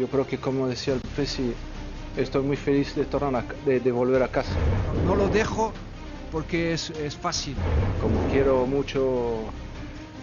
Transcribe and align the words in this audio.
Yo 0.00 0.06
creo 0.06 0.26
que 0.26 0.38
como 0.38 0.66
decía 0.66 0.94
el 0.94 1.00
Presi, 1.14 1.52
estoy 2.16 2.42
muy 2.42 2.56
feliz 2.56 2.94
de, 2.94 3.04
tornar 3.04 3.44
de, 3.66 3.92
volver 3.92 4.22
a 4.22 4.28
casa. 4.28 4.54
No 5.06 5.14
lo 5.14 5.28
dejo 5.28 5.74
porque 6.32 6.72
es, 6.72 6.88
es 6.88 7.14
fácil. 7.14 7.54
Como 8.00 8.18
quiero 8.32 8.64
mucho 8.64 9.40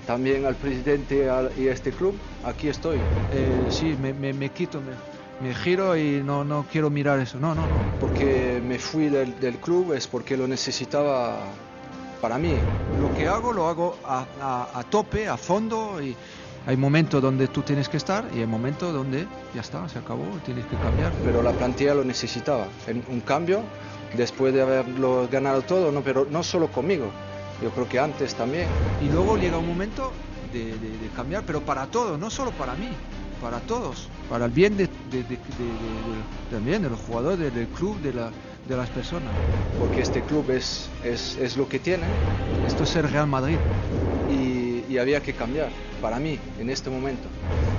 también 0.08 0.48
al 0.48 0.56
presidente 0.56 1.30
y 1.60 1.68
a 1.68 1.72
este 1.72 1.92
club, 1.92 2.16
aquí 2.44 2.70
estoy. 2.70 2.98
Eh, 3.32 3.68
sí, 3.70 3.96
me, 4.02 4.14
me, 4.14 4.50
quito, 4.50 4.82
me, 5.44 5.54
giro 5.54 5.96
y 5.96 6.24
no, 6.26 6.44
no 6.44 6.66
quiero 6.72 6.90
mirar 6.90 7.20
eso. 7.20 7.38
No, 7.40 7.54
no, 7.54 7.62
no. 7.62 7.68
Porque 8.00 8.60
me 8.68 8.80
fui 8.80 9.10
del, 9.10 9.40
del 9.40 9.58
club 9.58 9.94
es 9.94 10.08
porque 10.08 10.36
lo 10.36 10.48
necesitaba 10.48 11.38
para 12.20 12.40
mí. 12.40 12.56
Lo 13.00 13.16
que 13.16 13.28
hago 13.28 13.54
lo 13.54 13.68
hago 13.68 13.96
a, 14.04 14.26
a, 14.42 14.80
a 14.80 14.84
tope, 14.86 15.28
a 15.28 15.38
fondo 15.38 16.02
y 16.02 16.16
hay 16.68 16.78
momentos 16.78 17.22
donde 17.22 17.48
tú 17.48 17.62
tienes 17.64 17.90
que 17.90 17.98
estar 17.98 18.26
y 18.36 18.40
hay 18.42 18.46
momentos 18.46 18.94
donde 18.94 19.26
ya 19.56 19.62
está, 19.62 19.88
se 19.90 19.98
acabó, 19.98 20.26
tienes 20.46 20.66
que 20.66 20.76
cambiar. 20.76 21.14
Pero 21.24 21.42
la 21.42 21.54
plantilla 21.54 21.96
lo 21.96 22.04
necesitaba, 22.04 22.68
un 23.10 23.22
cambio 23.22 23.64
después 24.16 24.54
de 24.54 24.62
haberlo 24.62 25.28
ganado 25.32 25.62
todo, 25.62 25.92
no, 25.92 26.02
pero 26.02 26.28
no 26.30 26.44
solo 26.44 26.68
conmigo, 26.68 27.10
yo 27.62 27.70
creo 27.72 27.88
que 27.88 28.00
antes 28.00 28.36
también. 28.36 28.68
Y 29.02 29.10
luego 29.10 29.38
llega 29.38 29.58
un 29.58 29.68
momento 29.68 30.12
de, 30.54 30.76
cambiar, 31.16 31.44
pero 31.46 31.62
para 31.62 31.88
todos, 31.88 32.20
no 32.20 32.30
solo 32.30 32.52
para 32.52 32.76
mí, 32.76 32.90
para 33.42 33.60
todos, 33.62 34.10
para 34.30 34.46
el 34.46 34.52
bien 34.52 34.78
de, 34.78 34.90
también 36.52 36.82
de 36.82 36.90
los 36.90 37.00
jugadores, 37.00 37.54
del 37.54 37.68
club, 37.68 38.00
de, 38.02 38.14
la, 38.14 38.32
de 38.68 38.78
las 38.78 38.90
personas. 38.90 39.32
Porque 39.80 40.02
este 40.02 40.22
club 40.22 40.50
es, 40.52 40.90
es, 41.04 41.38
es 41.38 41.58
lo 41.58 41.68
que 41.68 41.80
tiene. 41.80 42.06
Esto 42.68 42.84
es 42.84 42.96
el 42.96 43.10
Real 43.10 43.28
Madrid. 43.28 43.58
Y, 44.30 44.98
había 44.98 45.22
que 45.22 45.34
cambiar, 45.34 45.70
para 46.02 46.18
mí, 46.20 46.40
en 46.60 46.70
este 46.70 46.90
momento. 46.90 47.28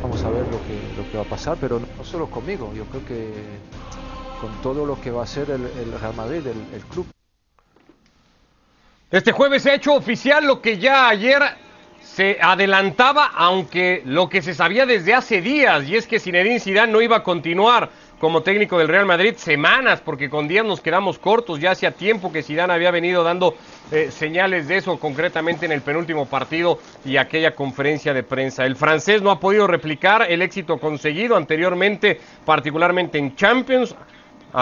Vamos 0.02 0.22
a 0.24 0.30
ver 0.30 0.44
lo 0.46 0.58
que, 0.66 0.96
lo 0.96 1.10
que 1.10 1.16
va 1.16 1.24
a 1.24 1.28
pasar, 1.28 1.56
pero 1.60 1.80
no 1.80 2.04
solo 2.04 2.28
conmigo, 2.28 2.72
yo 2.74 2.84
creo 2.86 3.04
que 3.06 3.32
con 4.40 4.52
todo 4.62 4.86
lo 4.86 5.00
que 5.00 5.10
va 5.10 5.24
a 5.24 5.26
ser 5.26 5.50
el, 5.50 5.92
Real 6.00 6.14
Madrid, 6.14 6.46
el, 6.46 6.74
el 6.74 6.84
club. 6.88 7.06
Este 9.10 9.32
jueves 9.32 9.62
se 9.62 9.70
ha 9.70 9.74
hecho 9.74 9.94
oficial 9.94 10.46
lo 10.46 10.60
que 10.60 10.78
ya 10.78 11.08
ayer 11.08 11.42
se 12.02 12.38
adelantaba, 12.40 13.26
aunque 13.34 14.02
lo 14.04 14.28
que 14.28 14.42
se 14.42 14.54
sabía 14.54 14.86
desde 14.86 15.14
hace 15.14 15.40
días, 15.40 15.88
y 15.88 15.96
es 15.96 16.06
que 16.06 16.20
Zinedine 16.20 16.60
Zidane 16.60 16.92
no 16.92 17.00
iba 17.00 17.16
a 17.16 17.22
continuar 17.22 17.90
como 18.18 18.42
técnico 18.42 18.78
del 18.78 18.88
Real 18.88 19.06
Madrid 19.06 19.34
semanas, 19.36 20.00
porque 20.00 20.28
con 20.28 20.48
días 20.48 20.64
nos 20.64 20.80
quedamos 20.80 21.18
cortos, 21.18 21.60
ya 21.60 21.72
hacía 21.72 21.92
tiempo 21.92 22.32
que 22.32 22.42
Zidane 22.42 22.72
había 22.72 22.90
venido 22.90 23.22
dando 23.22 23.54
eh, 23.92 24.10
señales 24.10 24.68
de 24.68 24.78
eso, 24.78 24.98
concretamente 24.98 25.66
en 25.66 25.72
el 25.72 25.82
penúltimo 25.82 26.26
partido 26.26 26.78
y 27.04 27.16
aquella 27.16 27.54
conferencia 27.54 28.12
de 28.12 28.22
prensa. 28.22 28.64
El 28.64 28.76
francés 28.76 29.22
no 29.22 29.30
ha 29.30 29.40
podido 29.40 29.66
replicar 29.66 30.26
el 30.28 30.42
éxito 30.42 30.78
conseguido 30.78 31.36
anteriormente, 31.36 32.20
particularmente 32.44 33.18
en 33.18 33.36
Champions, 33.36 33.94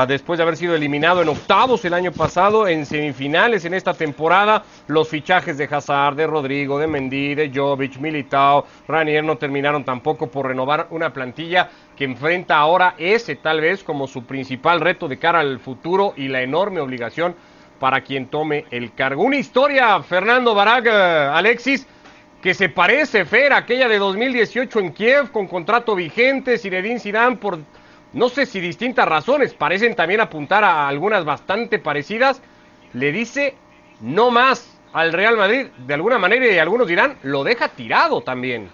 después 0.07 0.39
de 0.39 0.43
haber 0.43 0.57
sido 0.57 0.75
eliminado 0.75 1.23
en 1.23 1.29
octavos 1.29 1.85
el 1.85 1.95
año 1.95 2.13
pasado, 2.13 2.67
en 2.67 2.87
semifinales 2.87 3.65
en 3.65 3.75
esta 3.75 3.95
temporada, 3.95 4.65
los 4.89 5.09
fichajes 5.09 5.59
de 5.59 5.69
Hazard, 5.71 6.17
de 6.17 6.27
Rodrigo, 6.27 6.79
de 6.79 6.87
Mendy, 6.87 7.35
de 7.35 7.51
Jovic, 7.55 7.99
Militao, 7.99 8.67
Ranier 8.89 9.25
no 9.25 9.37
terminaron 9.37 9.85
tampoco 9.85 10.27
por 10.27 10.47
renovar 10.47 10.89
una 10.91 11.13
plantilla 11.13 11.71
que 11.97 12.05
enfrenta 12.05 12.57
ahora 12.57 12.95
ese 12.99 13.37
tal 13.37 13.61
vez 13.61 13.85
como 13.85 14.07
su 14.07 14.25
principal 14.25 14.81
reto 14.81 15.09
de 15.09 15.19
cara 15.19 15.41
al 15.41 15.61
futuro 15.61 16.15
y 16.17 16.29
la 16.29 16.43
enorme 16.43 16.81
obligación 16.81 17.35
para 17.79 18.01
quien 18.01 18.27
tome 18.27 18.65
el 18.71 18.93
cargo. 18.95 19.23
Una 19.23 19.37
historia, 19.37 20.03
Fernando 20.03 20.55
Barag, 20.55 20.87
eh, 20.87 20.91
Alexis, 21.33 21.87
que 22.43 22.55
se 22.55 22.69
parece, 22.69 23.25
Fer, 23.25 23.53
aquella 23.53 23.89
de 23.89 23.99
2018 23.99 24.81
en 24.81 24.93
Kiev, 24.93 25.31
con 25.31 25.47
contrato 25.47 25.95
vigente, 25.95 26.59
Zinedine 26.59 27.01
Zidane 27.01 27.37
por 27.37 27.59
no 28.13 28.29
sé 28.29 28.47
si 28.47 28.61
distintas 28.61 29.07
razones, 29.09 29.55
parecen 29.55 29.95
también 29.95 30.21
apuntar 30.21 30.65
a 30.65 30.89
algunas 30.89 31.25
bastante 31.25 31.79
parecidas, 31.79 32.41
le 32.93 33.13
dice 33.13 33.55
no 34.01 34.31
más 34.31 34.79
al 34.93 35.13
Real 35.13 35.37
Madrid. 35.37 35.67
De 35.87 35.95
alguna 35.95 36.19
manera, 36.19 36.47
y 36.47 36.59
algunos 36.59 36.87
dirán, 36.87 37.19
lo 37.23 37.45
deja 37.45 37.69
tirado 37.69 38.23
también. 38.23 38.71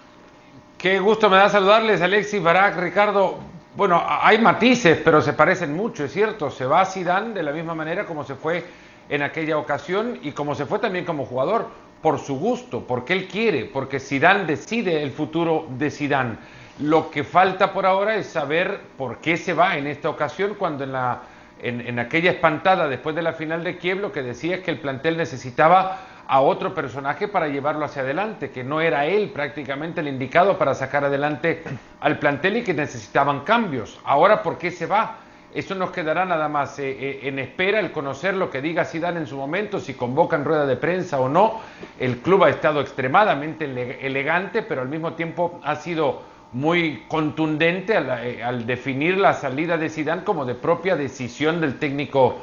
Qué 0.77 0.99
gusto 0.99 1.29
me 1.29 1.37
da 1.37 1.49
saludarles, 1.49 2.01
Alexis, 2.01 2.41
Barak, 2.41 2.77
Ricardo. 2.77 3.39
Bueno, 3.75 4.03
hay 4.05 4.37
matices, 4.37 4.99
pero 5.03 5.21
se 5.21 5.33
parecen 5.33 5.73
mucho, 5.73 6.05
es 6.05 6.11
cierto. 6.11 6.49
Se 6.49 6.65
va 6.65 6.85
Zidane 6.85 7.33
de 7.33 7.43
la 7.43 7.51
misma 7.51 7.73
manera 7.73 8.05
como 8.05 8.23
se 8.23 8.35
fue 8.35 8.63
en 9.09 9.23
aquella 9.23 9.57
ocasión 9.57 10.19
y 10.21 10.31
como 10.31 10.55
se 10.55 10.65
fue 10.65 10.79
también 10.79 11.05
como 11.05 11.25
jugador, 11.25 11.67
por 12.01 12.19
su 12.19 12.37
gusto, 12.37 12.85
porque 12.85 13.13
él 13.13 13.27
quiere, 13.27 13.65
porque 13.65 13.99
Zidane 13.99 14.45
decide 14.45 15.01
el 15.03 15.11
futuro 15.11 15.67
de 15.69 15.89
Zidane. 15.89 16.37
Lo 16.79 17.11
que 17.11 17.23
falta 17.23 17.71
por 17.71 17.85
ahora 17.85 18.15
es 18.15 18.27
saber 18.27 18.79
por 18.97 19.17
qué 19.17 19.37
se 19.37 19.53
va 19.53 19.77
en 19.77 19.85
esta 19.85 20.09
ocasión 20.09 20.55
cuando 20.57 20.83
en, 20.83 20.91
la, 20.91 21.21
en, 21.61 21.99
aquella 21.99 22.31
espantada 22.31 22.87
después 22.87 23.15
de 23.15 23.21
la 23.21 23.33
final 23.33 23.63
de 23.63 23.77
Kiev 23.77 23.99
lo 23.99 24.11
que 24.11 24.23
decía 24.23 24.55
es 24.55 24.61
que 24.61 24.71
el 24.71 24.79
plantel 24.79 25.15
necesitaba 25.15 25.99
a 26.27 26.41
otro 26.41 26.73
personaje 26.73 27.27
para 27.27 27.47
llevarlo 27.47 27.85
hacia 27.85 28.01
adelante, 28.01 28.49
que 28.49 28.63
no 28.63 28.81
era 28.81 29.05
él 29.05 29.29
prácticamente 29.29 30.01
el 30.01 30.07
indicado 30.07 30.57
para 30.57 30.73
sacar 30.73 31.03
adelante 31.03 31.61
al 31.99 32.17
plantel 32.17 32.57
y 32.57 32.63
que 32.63 32.73
necesitaban 32.73 33.41
cambios. 33.41 33.99
Ahora, 34.03 34.41
¿por 34.41 34.57
qué 34.57 34.71
se 34.71 34.87
va? 34.87 35.17
Eso 35.53 35.75
nos 35.75 35.91
quedará 35.91 36.25
nada 36.25 36.49
más 36.49 36.79
eh, 36.79 36.89
eh, 36.89 37.19
en 37.23 37.37
espera 37.37 37.79
el 37.79 37.91
conocer 37.91 38.33
lo 38.33 38.49
que 38.49 38.61
diga 38.61 38.85
Zidane 38.85 39.19
en 39.19 39.27
su 39.27 39.37
momento, 39.37 39.79
si 39.79 39.93
convoca 39.93 40.35
en 40.35 40.45
rueda 40.45 40.65
de 40.65 40.77
prensa 40.77 41.19
o 41.19 41.29
no. 41.29 41.59
El 41.99 42.17
club 42.17 42.45
ha 42.45 42.49
estado 42.49 42.81
extremadamente 42.81 43.65
elegante, 44.01 44.63
pero 44.63 44.81
al 44.81 44.89
mismo 44.89 45.13
tiempo 45.13 45.59
ha 45.63 45.75
sido 45.75 46.32
muy 46.53 47.03
contundente 47.07 47.95
eh, 47.97 48.43
al, 48.43 48.65
definir 48.65 49.17
la 49.17 49.33
salida 49.33 49.77
de 49.77 49.89
Zidane 49.89 50.23
como 50.23 50.45
de 50.45 50.55
propia 50.55 50.95
decisión 50.95 51.59
del 51.59 51.79
técnico 51.79 52.37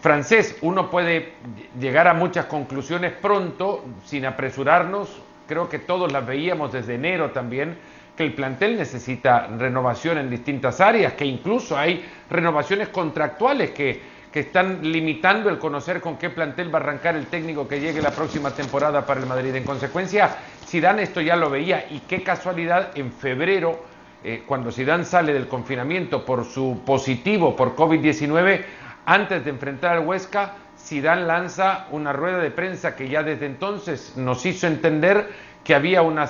francés. 0.00 0.56
Uno 0.60 0.90
puede 0.90 1.32
llegar 1.80 2.06
a 2.08 2.14
muchas 2.14 2.46
conclusiones 2.46 3.12
pronto, 3.12 3.84
sin 4.04 4.26
apresurarnos. 4.26 5.20
Creo 5.48 5.68
que 5.68 5.78
todos 5.78 6.12
las 6.12 6.26
veíamos 6.26 6.72
desde 6.72 6.94
enero 6.94 7.30
también, 7.30 7.76
que 8.16 8.24
el 8.24 8.34
plantel 8.34 8.76
necesita 8.76 9.46
renovación 9.46 10.18
en 10.18 10.30
distintas 10.30 10.80
áreas, 10.80 11.14
que 11.14 11.24
incluso 11.24 11.76
hay 11.76 12.04
renovaciones 12.30 12.88
contractuales 12.88 13.70
que, 13.70 14.00
que 14.34 14.40
están 14.40 14.80
limitando 14.82 15.48
el 15.48 15.58
conocer 15.58 16.00
con 16.00 16.16
qué 16.18 16.28
plantel 16.28 16.74
va 16.74 16.80
a 16.80 16.82
arrancar 16.82 17.14
el 17.14 17.26
técnico 17.26 17.68
que 17.68 17.78
llegue 17.78 18.02
la 18.02 18.10
próxima 18.10 18.50
temporada 18.50 19.06
para 19.06 19.20
el 19.20 19.26
Madrid. 19.26 19.54
En 19.54 19.62
consecuencia, 19.64 20.36
Zidane 20.74 21.04
esto 21.04 21.20
ya 21.20 21.36
lo 21.36 21.50
veía 21.50 21.86
y 21.88 22.00
qué 22.00 22.24
casualidad 22.24 22.98
en 22.98 23.12
febrero, 23.12 23.84
eh, 24.24 24.42
cuando 24.44 24.72
Zidane 24.72 25.04
sale 25.04 25.32
del 25.32 25.46
confinamiento 25.46 26.24
por 26.24 26.44
su 26.44 26.82
positivo 26.84 27.54
por 27.54 27.76
COVID-19, 27.76 28.64
antes 29.06 29.44
de 29.44 29.50
enfrentar 29.50 29.92
al 29.92 30.04
Huesca, 30.04 30.54
Zidane 30.76 31.26
lanza 31.26 31.86
una 31.92 32.12
rueda 32.12 32.38
de 32.38 32.50
prensa 32.50 32.96
que 32.96 33.08
ya 33.08 33.22
desde 33.22 33.46
entonces 33.46 34.16
nos 34.16 34.44
hizo 34.46 34.66
entender 34.66 35.30
que 35.62 35.76
había 35.76 36.02
una, 36.02 36.26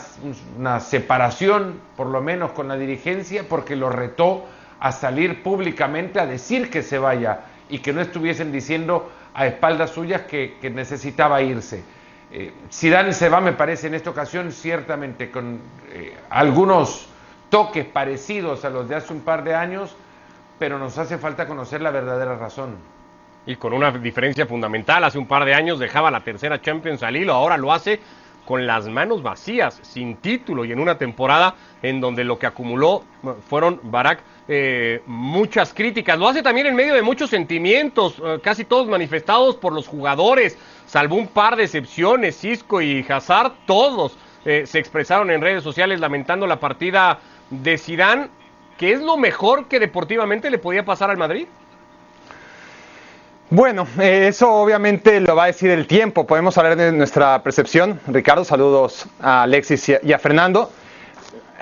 separación, 0.78 1.81
por 1.97 2.09
lo 2.09 2.21
menos 2.21 2.53
con 2.53 2.69
la 2.69 2.77
dirigencia, 2.77 3.47
porque 3.49 3.77
lo 3.77 3.88
retó 3.88 4.44
a 4.78 4.93
salir 4.93 5.43
públicamente 5.43 6.21
a 6.21 6.27
decir 6.27 6.69
que 6.69 6.83
se 6.83 6.99
vaya 6.99 7.47
y 7.71 7.78
que 7.78 7.94
no 7.94 8.03
estuviesen 8.03 8.53
diciendo 8.53 9.10
a 9.33 9.47
espaldas 9.47 9.93
suyas 9.93 10.21
que 10.21 10.71
necesitaba 10.71 11.41
irse. 11.41 11.83
Eh, 12.32 12.52
Zidane 12.72 13.12
se 13.12 13.28
va, 13.28 13.40
me 13.40 13.52
parece, 13.52 13.86
en 13.86 13.94
esta 13.94 14.10
ocasión, 14.10 14.50
ciertamente 14.52 15.30
con 15.30 15.60
eh, 15.92 16.16
algunos 16.30 17.08
toques 17.48 17.84
parecidos 17.84 18.64
a 18.64 18.70
los 18.70 18.88
de 18.88 18.96
hace 18.96 19.12
un 19.12 19.20
par 19.20 19.44
de 19.44 19.54
años, 19.54 19.94
pero 20.58 20.78
nos 20.78 20.98
hace 20.98 21.18
falta 21.18 21.46
conocer 21.46 21.80
la 21.80 21.90
verdadera 21.90 22.36
razón. 22.36 22.76
Y 23.46 23.56
con 23.56 23.72
una 23.72 23.90
diferencia 23.90 24.46
fundamental, 24.46 25.04
hace 25.04 25.18
un 25.18 25.26
par 25.26 25.44
de 25.44 25.54
años 25.54 25.78
dejaba 25.78 26.10
la 26.10 26.24
tercera 26.24 26.60
Champions 26.60 27.02
al 27.02 27.16
hilo, 27.16 27.34
ahora 27.34 27.56
lo 27.56 27.72
hace 27.72 28.00
con 28.44 28.66
las 28.66 28.88
manos 28.88 29.22
vacías, 29.22 29.78
sin 29.82 30.16
título 30.16 30.65
y 30.65 30.72
en 30.72 30.80
una 30.80 30.98
temporada 30.98 31.54
en 31.82 32.00
donde 32.00 32.24
lo 32.24 32.38
que 32.38 32.47
acumuló 32.47 33.04
fueron 33.48 33.80
Barak 33.84 34.20
eh, 34.46 35.00
muchas 35.06 35.72
críticas. 35.72 36.18
Lo 36.18 36.28
hace 36.28 36.42
también 36.42 36.66
en 36.66 36.74
medio 36.74 36.94
de 36.94 37.00
muchos 37.00 37.30
sentimientos, 37.30 38.16
eh, 38.22 38.41
casi 38.42 38.64
todos 38.64 38.86
manifestados 38.86 39.56
por 39.56 39.72
los 39.72 39.88
jugadores, 39.88 40.58
salvo 40.86 41.16
un 41.16 41.28
par 41.28 41.56
de 41.56 41.64
excepciones, 41.64 42.38
Cisco 42.38 42.82
y 42.82 43.04
Hazard, 43.08 43.52
todos 43.66 44.18
eh, 44.44 44.64
se 44.66 44.78
expresaron 44.78 45.30
en 45.30 45.41
redes 45.41 45.62
sociales 45.62 45.98
lamentando 45.98 46.46
la 46.46 46.60
partida 46.60 47.20
de 47.48 47.78
Sidán, 47.78 48.28
que 48.76 48.92
es 48.92 49.00
lo 49.00 49.16
mejor 49.16 49.66
que 49.66 49.80
deportivamente 49.80 50.50
le 50.50 50.58
podía 50.58 50.84
pasar 50.84 51.10
al 51.10 51.16
Madrid. 51.16 51.46
Bueno, 53.48 53.86
eso 53.98 54.52
obviamente 54.52 55.20
lo 55.20 55.36
va 55.36 55.44
a 55.44 55.46
decir 55.46 55.70
el 55.70 55.86
tiempo. 55.86 56.26
Podemos 56.26 56.58
hablar 56.58 56.76
de 56.76 56.92
nuestra 56.92 57.42
percepción. 57.42 58.00
Ricardo, 58.08 58.44
saludos 58.44 59.06
a 59.20 59.44
Alexis 59.44 59.92
y 60.02 60.12
a 60.12 60.18
Fernando. 60.18 60.70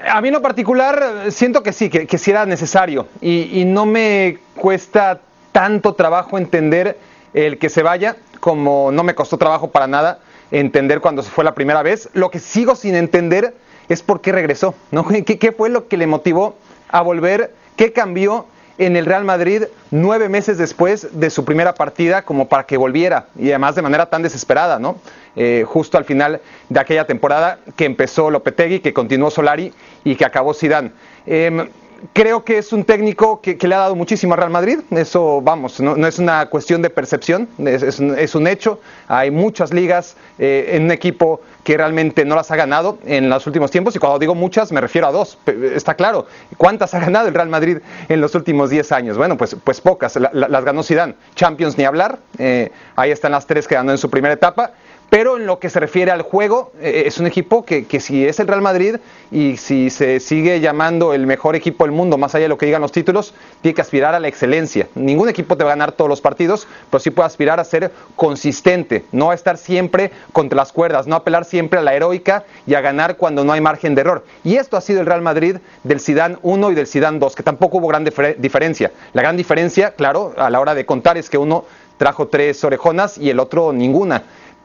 A 0.08 0.20
mí 0.20 0.28
en 0.28 0.34
lo 0.34 0.42
particular 0.42 1.26
siento 1.30 1.62
que 1.62 1.72
sí, 1.72 1.88
que, 1.88 2.18
sí 2.18 2.30
era 2.30 2.46
necesario 2.46 3.08
y, 3.20 3.64
no 3.66 3.86
me 3.86 4.38
cuesta 4.56 5.20
tanto 5.52 5.94
trabajo 5.94 6.38
entender 6.38 6.98
el 7.34 7.58
que 7.58 7.68
se 7.68 7.82
vaya 7.82 8.16
como 8.40 8.90
no 8.90 9.04
me 9.04 9.14
costó 9.14 9.38
trabajo 9.38 9.70
para 9.70 9.86
nada 9.86 10.18
entender 10.50 11.00
cuando 11.00 11.22
se 11.22 11.30
fue 11.30 11.44
la 11.44 11.54
primera 11.54 11.82
vez. 11.82 12.08
Lo 12.14 12.30
que 12.30 12.40
sigo 12.40 12.74
sin 12.74 12.94
entender 12.94 13.54
es 13.88 14.02
por 14.02 14.20
qué 14.20 14.32
regresó, 14.32 14.74
¿no? 14.90 15.06
¿Qué, 15.26 15.38
qué 15.38 15.52
fue 15.52 15.68
lo 15.68 15.88
que 15.88 15.96
le 15.96 16.06
motivó 16.06 16.56
a 16.88 17.00
volver 17.02 17.52
¿Qué 17.76 17.92
cambió 17.92 18.46
en 18.78 18.96
el 18.96 19.06
Real 19.06 19.24
Madrid 19.24 19.64
nueve 19.90 20.28
meses 20.28 20.58
después 20.58 21.08
de 21.12 21.30
su 21.30 21.44
primera 21.44 21.74
partida 21.74 22.22
como 22.22 22.48
para 22.48 22.64
que 22.64 22.76
volviera 22.76 23.26
y 23.36 23.48
además 23.48 23.74
de 23.74 23.82
manera 23.82 24.06
tan 24.06 24.22
desesperada, 24.22 24.78
¿no? 24.78 24.96
Eh, 25.34 25.64
justo 25.66 25.96
al 25.96 26.04
final 26.04 26.40
de 26.68 26.80
aquella 26.80 27.06
temporada 27.06 27.58
que 27.76 27.84
empezó 27.84 28.30
Lopetegui, 28.30 28.80
que 28.80 28.92
continuó 28.92 29.30
Solari 29.30 29.72
y 30.04 30.14
que 30.14 30.24
acabó 30.24 30.52
Zidane. 30.52 30.92
Em, 31.24 31.68
creo 32.12 32.44
que 32.44 32.58
es 32.58 32.72
un 32.72 32.84
técnico 32.84 33.40
que, 33.40 33.56
le 33.60 33.74
ha 33.74 33.78
dado 33.78 33.94
muchísimo 33.94 34.34
a 34.34 34.36
Real 34.36 34.50
Madrid. 34.50 34.80
Eso, 34.90 35.40
vamos, 35.40 35.80
no, 35.80 36.06
es 36.06 36.18
una 36.18 36.46
cuestión 36.46 36.82
de 36.82 36.90
percepción, 36.90 37.48
es, 37.64 38.34
un 38.34 38.46
hecho. 38.46 38.80
Hay 39.08 39.30
muchas 39.30 39.72
ligas 39.72 40.16
eh, 40.38 40.70
en 40.72 40.84
un 40.84 40.90
equipo 40.90 41.40
que 41.64 41.76
realmente 41.76 42.24
no 42.24 42.34
las 42.34 42.50
ha 42.50 42.56
ganado 42.56 42.98
en 43.06 43.28
los 43.28 43.46
últimos 43.46 43.70
tiempos. 43.70 43.94
Y 43.94 43.98
cuando 43.98 44.18
digo 44.18 44.34
muchas, 44.34 44.72
me 44.72 44.80
refiero 44.80 45.06
a 45.06 45.12
dos. 45.12 45.38
Está 45.74 45.94
claro. 45.94 46.26
¿Cuántas 46.56 46.94
ha 46.94 47.00
ganado 47.00 47.28
el 47.28 47.34
Real 47.34 47.48
Madrid 47.48 47.78
en 48.08 48.20
los 48.20 48.34
últimos 48.34 48.70
10 48.70 48.92
años? 48.92 49.16
Bueno, 49.16 49.36
pues, 49.36 49.56
pues 49.62 49.80
pocas. 49.80 50.16
las 50.16 50.64
ganó 50.64 50.82
Zidane. 50.82 51.14
Champions 51.34 51.78
ni 51.78 51.84
hablar. 51.84 52.18
Eh, 52.38 52.72
ahí 52.96 53.10
están 53.10 53.32
las 53.32 53.46
tres 53.46 53.68
que 53.68 53.76
ganó 53.76 53.92
en 53.92 53.98
su 53.98 54.10
primera 54.10 54.34
etapa 54.34 54.72
pero 55.12 55.36
en 55.36 55.44
lo 55.44 55.58
que 55.58 55.68
se 55.68 55.78
refiere 55.78 56.10
al 56.10 56.22
juego, 56.22 56.72
eh, 56.80 57.02
es 57.04 57.18
un 57.18 57.26
equipo 57.26 57.66
que, 57.66 57.84
si 58.00 58.26
es 58.26 58.40
el 58.40 58.48
Real 58.48 58.62
Madrid 58.62 58.96
y 59.30 59.58
si 59.58 59.90
se 59.90 60.20
sigue 60.20 60.58
llamando 60.60 61.12
el 61.12 61.26
mejor 61.26 61.54
equipo 61.54 61.84
del 61.84 61.92
mundo, 61.92 62.16
más 62.16 62.34
allá 62.34 62.44
de 62.44 62.48
lo 62.48 62.56
que 62.56 62.64
digan 62.64 62.80
los 62.80 62.92
títulos, 62.92 63.34
tiene 63.60 63.74
que 63.74 63.82
aspirar 63.82 64.14
a 64.14 64.20
la 64.20 64.28
excelencia. 64.28 64.88
Ningún 64.94 65.28
equipo 65.28 65.54
te 65.54 65.64
va 65.64 65.72
a 65.72 65.74
ganar 65.74 65.92
todos 65.92 66.08
los 66.08 66.22
partidos, 66.22 66.66
pero 66.88 66.98
sí 66.98 67.10
puede 67.10 67.26
aspirar 67.26 67.60
a 67.60 67.64
ser 67.64 67.92
consistente, 68.16 69.04
no 69.12 69.30
a 69.30 69.34
estar 69.34 69.58
siempre 69.58 70.12
contra 70.32 70.56
las 70.56 70.72
cuerdas, 70.72 71.06
no 71.06 71.14
apelar 71.14 71.44
siempre 71.44 71.78
a 71.78 71.82
la 71.82 71.92
heroica 71.92 72.44
y 72.66 72.72
a 72.72 72.80
ganar 72.80 73.18
cuando 73.18 73.44
no 73.44 73.52
hay 73.52 73.60
margen 73.60 73.94
de 73.94 74.00
error. 74.00 74.24
Y 74.44 74.56
esto 74.56 74.78
ha 74.78 74.80
sido 74.80 75.00
el 75.00 75.06
Real 75.06 75.20
Madrid 75.20 75.58
del 75.84 76.00
Zidane 76.00 76.38
1 76.40 76.70
y 76.70 76.74
del 76.74 76.86
Zidane 76.86 77.18
2, 77.18 77.36
que 77.36 77.42
tampoco 77.42 77.76
hubo 77.76 77.88
gran 77.88 78.02
diferencia. 78.02 78.92
La 79.12 79.20
gran 79.20 79.36
diferencia, 79.36 79.90
claro, 79.90 80.32
a 80.38 80.48
la 80.48 80.58
hora 80.58 80.74
de 80.74 80.86
contar 80.86 81.18
es 81.18 81.28
que 81.28 81.36
uno 81.36 81.66
trajo 81.98 82.28
tres 82.28 82.64
orejonas 82.64 83.18
y 83.18 83.28
el 83.28 83.38
otro 83.38 83.74
ninguna 83.74 84.22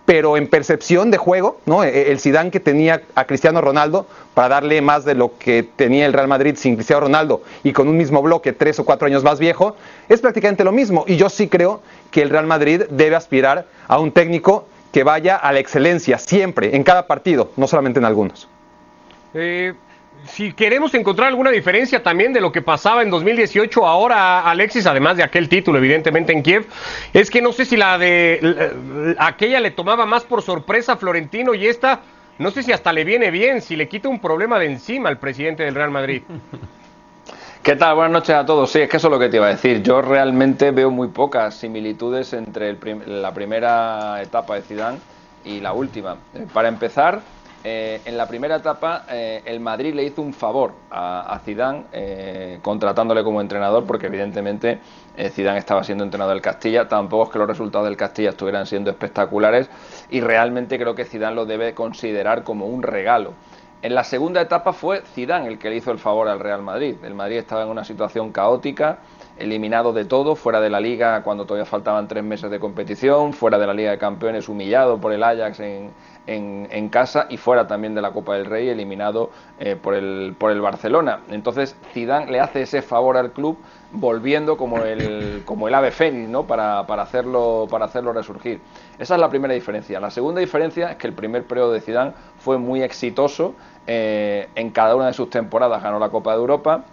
pero 0.07 0.37
en 0.37 0.47
percepción 0.47 1.11
de 1.11 1.17
juego, 1.17 1.59
¿no? 1.65 1.83
E, 1.83 1.89
e, 1.89 2.11
el 2.11 2.21
Zidane 2.21 2.49
que 2.49 2.61
tenía 2.61 3.01
a 3.13 3.25
Cristiano 3.25 3.59
Ronaldo 3.59 4.07
para 4.33 4.47
darle 4.47 4.81
más 4.81 5.03
de 5.03 5.15
lo 5.15 5.37
que 5.37 5.63
tenía 5.63 6.05
el 6.05 6.13
Real 6.13 6.29
Madrid 6.29 6.55
sin 6.55 6.75
Cristiano 6.75 7.01
Ronaldo 7.01 7.41
y 7.61 7.73
con 7.73 7.89
un 7.89 7.97
mismo 7.97 8.21
bloque 8.21 8.53
tres 8.53 8.79
o 8.79 8.85
cuatro 8.85 9.05
años 9.05 9.25
más 9.25 9.37
viejo, 9.37 9.75
es 10.07 10.21
prácticamente 10.21 10.63
lo 10.63 10.71
mismo. 10.71 11.03
Y 11.07 11.17
yo 11.17 11.27
sí 11.27 11.49
creo 11.49 11.81
que 12.09 12.21
el 12.21 12.29
Real 12.29 12.47
Madrid 12.47 12.83
debe 12.89 13.17
aspirar 13.17 13.65
a 13.89 13.99
un 13.99 14.13
técnico 14.13 14.69
que 14.93 15.03
vaya 15.03 15.35
a 15.35 15.51
la 15.51 15.59
excelencia 15.59 16.17
siempre, 16.17 16.77
en 16.77 16.85
cada 16.85 17.05
partido, 17.05 17.51
no 17.57 17.67
solamente 17.67 17.99
en 17.99 18.05
algunos. 18.05 18.47
Eh, 19.33 19.73
si 20.25 20.53
queremos 20.53 20.93
encontrar 20.93 21.29
alguna 21.29 21.51
diferencia 21.51 22.03
también 22.03 22.33
de 22.33 22.41
lo 22.41 22.51
que 22.51 22.61
pasaba 22.61 23.01
en 23.01 23.09
2018 23.09 23.85
ahora, 23.85 24.41
Alexis, 24.41 24.85
además 24.85 25.17
de 25.17 25.23
aquel 25.23 25.49
título, 25.49 25.77
evidentemente 25.77 26.33
en 26.33 26.43
Kiev, 26.43 26.65
es 27.13 27.29
que 27.29 27.41
no 27.41 27.51
sé 27.53 27.65
si 27.65 27.77
la 27.77 27.97
de 27.97 29.15
aquella 29.19 29.59
le 29.59 29.71
tomaba 29.71 30.05
más 30.05 30.23
por 30.23 30.41
sorpresa 30.41 30.93
a 30.93 30.97
Florentino 30.97 31.53
y 31.53 31.67
esta, 31.67 32.01
no 32.37 32.51
sé 32.51 32.63
si 32.63 32.71
hasta 32.71 32.93
le 32.93 33.03
viene 33.03 33.31
bien, 33.31 33.61
si 33.61 33.75
le 33.75 33.87
quita 33.87 34.09
un 34.09 34.19
problema 34.19 34.59
de 34.59 34.65
encima 34.65 35.09
al 35.09 35.17
presidente 35.17 35.63
del 35.63 35.75
Real 35.75 35.91
Madrid. 35.91 36.23
¿Qué 37.67 37.75
tal? 37.75 37.95
Buenas 37.95 38.13
noches 38.13 38.33
a 38.33 38.45
todos. 38.45 38.71
Sí, 38.71 38.79
es 38.79 38.89
que 38.89 38.95
eso 38.95 39.07
es 39.07 39.11
lo 39.11 39.19
que 39.19 39.27
te 39.27 39.35
iba 39.35 39.47
a 39.47 39.49
decir. 39.49 39.83
Yo 39.83 40.01
realmente 40.01 40.71
veo 40.71 40.89
muy 40.89 41.09
pocas 41.09 41.53
similitudes 41.53 42.31
entre 42.31 42.77
la 43.07 43.33
primera 43.33 44.21
etapa 44.21 44.55
de 44.55 44.61
Zidane 44.61 44.99
y 45.43 45.59
la 45.59 45.73
última. 45.73 46.15
Eh, 46.33 46.45
para 46.53 46.69
empezar, 46.69 47.19
eh, 47.63 48.01
en 48.05 48.17
la 48.17 48.27
primera 48.27 48.57
etapa 48.57 49.05
eh, 49.09 49.41
el 49.45 49.59
Madrid 49.59 49.93
le 49.93 50.03
hizo 50.03 50.21
un 50.21 50.33
favor 50.33 50.73
a, 50.91 51.39
Zidane 51.43 51.85
eh, 51.91 52.59
contratándole 52.61 53.23
como 53.23 53.41
entrenador 53.41 53.85
porque 53.85 54.07
evidentemente 54.07 54.79
Zidane 55.31 55.57
estaba 55.57 55.83
siendo 55.83 56.03
entrenador 56.03 56.35
del 56.35 56.41
Castilla. 56.41 56.87
Tampoco 56.87 57.23
es 57.23 57.29
que 57.31 57.39
los 57.39 57.47
resultados 57.47 57.87
del 57.87 57.97
Castilla 57.97 58.29
estuvieran 58.29 58.65
siendo 58.67 58.91
espectaculares 58.91 59.69
y 60.09 60.21
realmente 60.21 60.77
creo 60.77 60.93
que 60.93 61.05
Zidane 61.05 61.35
lo 61.35 61.45
debe 61.45 61.73
considerar 61.73 62.43
como 62.43 62.67
un 62.67 62.83
regalo. 62.83 63.33
En 63.81 63.95
la 63.95 64.03
segunda 64.03 64.41
etapa 64.41 64.73
fue 64.73 65.01
Zidane 65.01 65.47
el 65.47 65.59
que 65.59 65.69
le 65.69 65.77
hizo 65.77 65.91
el 65.91 65.99
favor 65.99 66.27
al 66.27 66.39
Real 66.39 66.61
Madrid. 66.61 66.95
El 67.03 67.13
Madrid 67.13 67.37
estaba 67.37 67.63
en 67.63 67.69
una 67.69 67.83
situación 67.83 68.31
caótica 68.31 68.99
eliminado 69.39 69.93
de 69.93 70.05
todo, 70.05 70.35
fuera 70.35 70.59
de 70.59 70.69
la 70.69 70.79
liga 70.79 71.23
cuando 71.23 71.45
todavía 71.45 71.65
faltaban 71.65 72.07
tres 72.07 72.23
meses 72.23 72.49
de 72.51 72.59
competición, 72.59 73.33
fuera 73.33 73.57
de 73.57 73.67
la 73.67 73.73
Liga 73.73 73.91
de 73.91 73.97
Campeones 73.97 74.49
humillado 74.49 74.99
por 74.99 75.13
el 75.13 75.23
Ajax 75.23 75.59
en, 75.59 75.91
en, 76.27 76.89
casa 76.89 77.27
y 77.29 77.37
fuera 77.37 77.67
también 77.67 77.95
de 77.95 78.01
la 78.01 78.11
Copa 78.11 78.35
del 78.35 78.45
Rey, 78.45 78.69
eliminado 78.69 79.31
eh, 79.59 79.75
por, 79.75 79.93
el, 79.93 80.35
por 80.37 80.51
el 80.51 80.61
Barcelona. 80.61 81.21
Entonces 81.29 81.75
Zidane 81.93 82.31
le 82.31 82.39
hace 82.39 82.63
ese 82.63 82.81
favor 82.81 83.17
al 83.17 83.31
club 83.31 83.57
volviendo 83.91 84.57
como 84.57 84.79
el, 84.83 85.43
como 85.45 85.67
el 85.67 85.73
ave 85.73 85.91
fénix 85.91 86.29
¿no? 86.29 86.45
para, 86.45 86.85
para, 86.87 87.03
hacerlo, 87.03 87.67
para 87.69 87.85
hacerlo 87.85 88.13
resurgir. 88.13 88.59
Esa 88.99 89.15
es 89.15 89.21
la 89.21 89.29
primera 89.29 89.53
diferencia. 89.53 89.99
La 89.99 90.11
segunda 90.11 90.41
diferencia 90.41 90.91
es 90.91 90.97
que 90.97 91.07
el 91.07 91.13
primer 91.13 91.45
periodo 91.45 91.71
de 91.71 91.81
Zidane 91.81 92.11
fue 92.39 92.57
muy 92.57 92.81
exitoso. 92.81 93.55
Eh, 93.85 94.49
en 94.55 94.71
cada 94.71 94.95
una 94.95 95.07
de 95.07 95.13
sus 95.13 95.29
temporadas 95.29 95.81
ganó 95.81 95.97
la 95.97 96.09
Copa 96.09 96.31
de 96.31 96.39
Europa, 96.39 96.83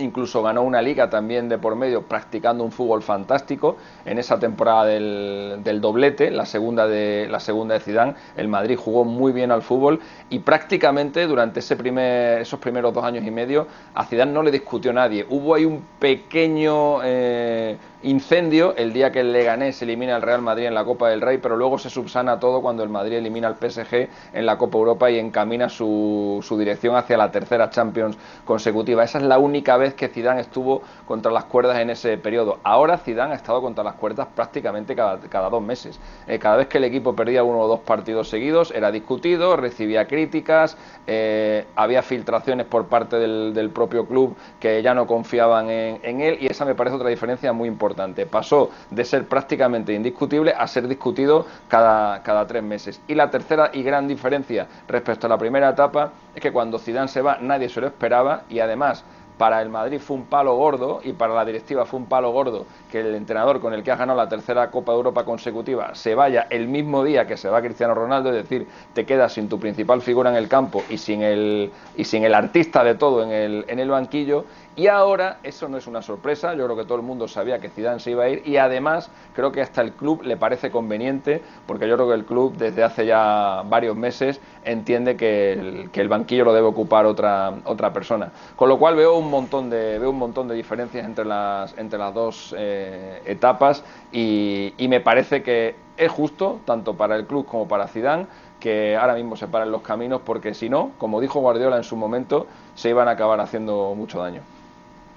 incluso 0.00 0.42
ganó 0.42 0.62
una 0.62 0.82
liga 0.82 1.10
también 1.10 1.48
de 1.48 1.58
por 1.58 1.76
medio 1.76 2.02
practicando 2.02 2.64
un 2.64 2.72
fútbol 2.72 3.02
fantástico 3.02 3.76
en 4.04 4.18
esa 4.18 4.38
temporada 4.38 4.86
del, 4.86 5.80
doblete 5.80 6.30
la 6.30 6.46
segunda 6.46 6.86
de 6.86 7.26
la 7.30 7.40
segunda 7.40 7.74
de 7.74 7.80
Zidane 7.80 8.14
el 8.36 8.48
Madrid 8.48 8.76
jugó 8.76 9.04
muy 9.04 9.32
bien 9.32 9.50
al 9.50 9.62
fútbol 9.62 10.00
y 10.28 10.40
prácticamente 10.40 11.26
durante 11.26 11.60
ese 11.60 11.76
primer, 11.76 12.40
esos 12.40 12.58
primeros 12.60 12.92
dos 12.92 13.04
años 13.04 13.26
y 13.26 13.30
medio 13.30 13.66
a 13.94 14.04
Zidane 14.04 14.32
no 14.32 14.42
le 14.42 14.50
discutió 14.50 14.92
nadie 14.92 15.26
hubo 15.28 15.54
ahí 15.54 15.64
un 15.64 15.82
pequeño 15.98 17.02
eh, 17.02 17.76
incendio 18.02 18.74
el 18.76 18.92
día 18.92 19.12
que 19.12 19.20
el 19.20 19.32
Leganés 19.32 19.82
elimina 19.82 20.16
al 20.16 20.22
Real 20.22 20.40
Madrid 20.40 20.66
en 20.66 20.74
la 20.74 20.84
Copa 20.84 21.10
del 21.10 21.20
Rey, 21.20 21.38
pero 21.38 21.56
luego 21.56 21.78
se 21.78 21.90
subsana 21.90 22.40
todo 22.40 22.62
cuando 22.62 22.82
el 22.82 22.88
Madrid 22.88 23.16
elimina 23.16 23.48
al 23.48 23.56
PSG 23.56 24.08
en 24.32 24.46
la 24.46 24.56
Copa 24.56 24.78
Europa 24.78 25.10
y 25.10 25.18
encamina 25.18 25.68
su, 25.68 26.40
su 26.42 26.58
dirección 26.58 26.96
hacia 26.96 27.16
la 27.16 27.30
tercera 27.30 27.68
Champions 27.70 28.16
consecutiva. 28.44 29.04
Esa 29.04 29.18
es 29.18 29.24
la 29.24 29.38
única 29.38 29.76
vez 29.76 29.89
que 29.94 30.08
Zidane 30.08 30.40
estuvo 30.40 30.82
contra 31.06 31.30
las 31.32 31.44
cuerdas 31.44 31.78
en 31.78 31.90
ese 31.90 32.16
periodo. 32.18 32.58
Ahora 32.62 32.98
Zidane 32.98 33.32
ha 33.32 33.36
estado 33.36 33.60
contra 33.60 33.84
las 33.84 33.94
cuerdas 33.94 34.28
prácticamente 34.34 34.94
cada, 34.94 35.18
cada 35.20 35.50
dos 35.50 35.62
meses. 35.62 36.00
Eh, 36.26 36.38
cada 36.38 36.56
vez 36.56 36.68
que 36.68 36.78
el 36.78 36.84
equipo 36.84 37.14
perdía 37.14 37.44
uno 37.44 37.60
o 37.60 37.68
dos 37.68 37.80
partidos 37.80 38.28
seguidos 38.28 38.70
era 38.70 38.90
discutido, 38.90 39.56
recibía 39.56 40.06
críticas, 40.06 40.76
eh, 41.06 41.66
había 41.76 42.02
filtraciones 42.02 42.66
por 42.66 42.86
parte 42.86 43.16
del, 43.16 43.70
propio 43.70 44.04
club 44.06 44.36
que 44.58 44.82
ya 44.82 44.94
no 44.94 45.06
confiaban 45.06 45.70
en, 45.70 46.00
en 46.02 46.20
él 46.20 46.38
y 46.40 46.48
esa 46.48 46.64
me 46.64 46.74
parece 46.74 46.96
otra 46.96 47.08
diferencia 47.08 47.52
muy 47.52 47.68
importante 47.68 48.10
Pasó 48.26 48.70
de 48.90 49.04
ser 49.04 49.26
prácticamente 49.26 49.92
indiscutible 49.92 50.52
a 50.56 50.66
ser 50.66 50.88
discutido 50.88 51.46
cada, 51.68 52.22
cada 52.22 52.46
tres 52.46 52.62
meses. 52.62 53.00
Y 53.08 53.14
la 53.14 53.30
tercera 53.30 53.70
y 53.72 53.82
gran 53.82 54.08
diferencia 54.08 54.66
respecto 54.88 55.26
a 55.26 55.30
la 55.30 55.38
primera 55.38 55.70
etapa 55.70 56.12
es 56.34 56.40
que 56.40 56.52
cuando 56.52 56.78
Zidane 56.78 57.08
se 57.08 57.22
va 57.22 57.38
nadie 57.40 57.68
se 57.68 57.80
lo 57.80 57.86
esperaba 57.86 58.42
y 58.48 58.60
además 58.60 59.04
para 59.40 59.62
el 59.62 59.70
Madrid 59.70 59.98
fue 60.00 60.18
un 60.18 60.26
palo 60.26 60.54
gordo 60.54 61.00
y 61.02 61.14
para 61.14 61.32
la 61.32 61.46
directiva 61.46 61.86
fue 61.86 61.98
un 61.98 62.04
palo 62.04 62.30
gordo 62.30 62.66
que 62.92 63.00
el 63.00 63.14
entrenador 63.14 63.58
con 63.58 63.72
el 63.72 63.82
que 63.82 63.90
ha 63.90 63.96
ganado 63.96 64.18
la 64.18 64.28
tercera 64.28 64.70
Copa 64.70 64.92
de 64.92 64.98
Europa 64.98 65.24
consecutiva 65.24 65.94
se 65.94 66.14
vaya 66.14 66.46
el 66.50 66.68
mismo 66.68 67.02
día 67.02 67.26
que 67.26 67.38
se 67.38 67.48
va 67.48 67.62
Cristiano 67.62 67.94
Ronaldo, 67.94 68.28
es 68.28 68.34
decir, 68.34 68.68
te 68.92 69.06
quedas 69.06 69.32
sin 69.32 69.48
tu 69.48 69.58
principal 69.58 70.02
figura 70.02 70.28
en 70.28 70.36
el 70.36 70.46
campo 70.46 70.82
y 70.90 70.98
sin 70.98 71.22
el, 71.22 71.72
y 71.96 72.04
sin 72.04 72.22
el 72.24 72.34
artista 72.34 72.84
de 72.84 72.96
todo 72.96 73.22
en 73.22 73.30
el, 73.30 73.64
en 73.66 73.78
el 73.78 73.88
banquillo 73.88 74.44
y 74.76 74.86
ahora 74.86 75.38
eso 75.42 75.68
no 75.68 75.76
es 75.78 75.86
una 75.86 76.00
sorpresa, 76.00 76.54
yo 76.54 76.64
creo 76.64 76.76
que 76.76 76.84
todo 76.84 76.96
el 76.96 77.02
mundo 77.02 77.26
sabía 77.28 77.58
que 77.58 77.68
Zidane 77.68 78.00
se 78.00 78.12
iba 78.12 78.24
a 78.24 78.28
ir 78.28 78.46
y 78.46 78.56
además 78.56 79.10
creo 79.34 79.50
que 79.52 79.60
hasta 79.60 79.82
el 79.82 79.92
club 79.92 80.22
le 80.22 80.36
parece 80.36 80.70
conveniente 80.70 81.42
porque 81.66 81.88
yo 81.88 81.96
creo 81.96 82.08
que 82.08 82.14
el 82.14 82.24
club 82.24 82.56
desde 82.56 82.84
hace 82.84 83.04
ya 83.04 83.62
varios 83.68 83.96
meses 83.96 84.40
entiende 84.64 85.16
que 85.16 85.52
el, 85.52 85.90
que 85.90 86.00
el 86.00 86.08
banquillo 86.08 86.44
lo 86.44 86.52
debe 86.52 86.68
ocupar 86.68 87.04
otra, 87.04 87.52
otra 87.64 87.92
persona. 87.92 88.30
Con 88.56 88.68
lo 88.68 88.78
cual 88.78 88.96
veo 88.96 89.16
un 89.16 89.28
montón 89.28 89.70
de, 89.70 89.98
veo 89.98 90.10
un 90.10 90.18
montón 90.18 90.48
de 90.48 90.54
diferencias 90.54 91.04
entre 91.04 91.24
las, 91.24 91.76
entre 91.76 91.98
las 91.98 92.14
dos 92.14 92.54
eh, 92.56 93.22
etapas 93.26 93.84
y, 94.12 94.72
me 94.90 95.00
parece 95.00 95.44
que 95.44 95.76
es 95.96 96.10
justo 96.10 96.58
tanto 96.64 96.94
para 96.94 97.14
el 97.14 97.24
club 97.24 97.46
como 97.46 97.68
para 97.68 97.86
Zidane 97.86 98.26
que 98.58 98.96
ahora 98.96 99.14
mismo 99.14 99.36
se 99.36 99.46
paren 99.46 99.70
los 99.70 99.82
caminos 99.82 100.22
porque 100.24 100.52
si 100.52 100.68
no, 100.68 100.90
como 100.98 101.20
dijo 101.20 101.38
Guardiola 101.38 101.76
en 101.76 101.84
su 101.84 101.94
momento, 101.96 102.48
se 102.74 102.90
iban 102.90 103.06
a 103.06 103.12
acabar 103.12 103.38
haciendo 103.40 103.94
mucho 103.94 104.18
daño. 104.18 104.42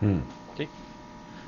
Mm. 0.03 0.21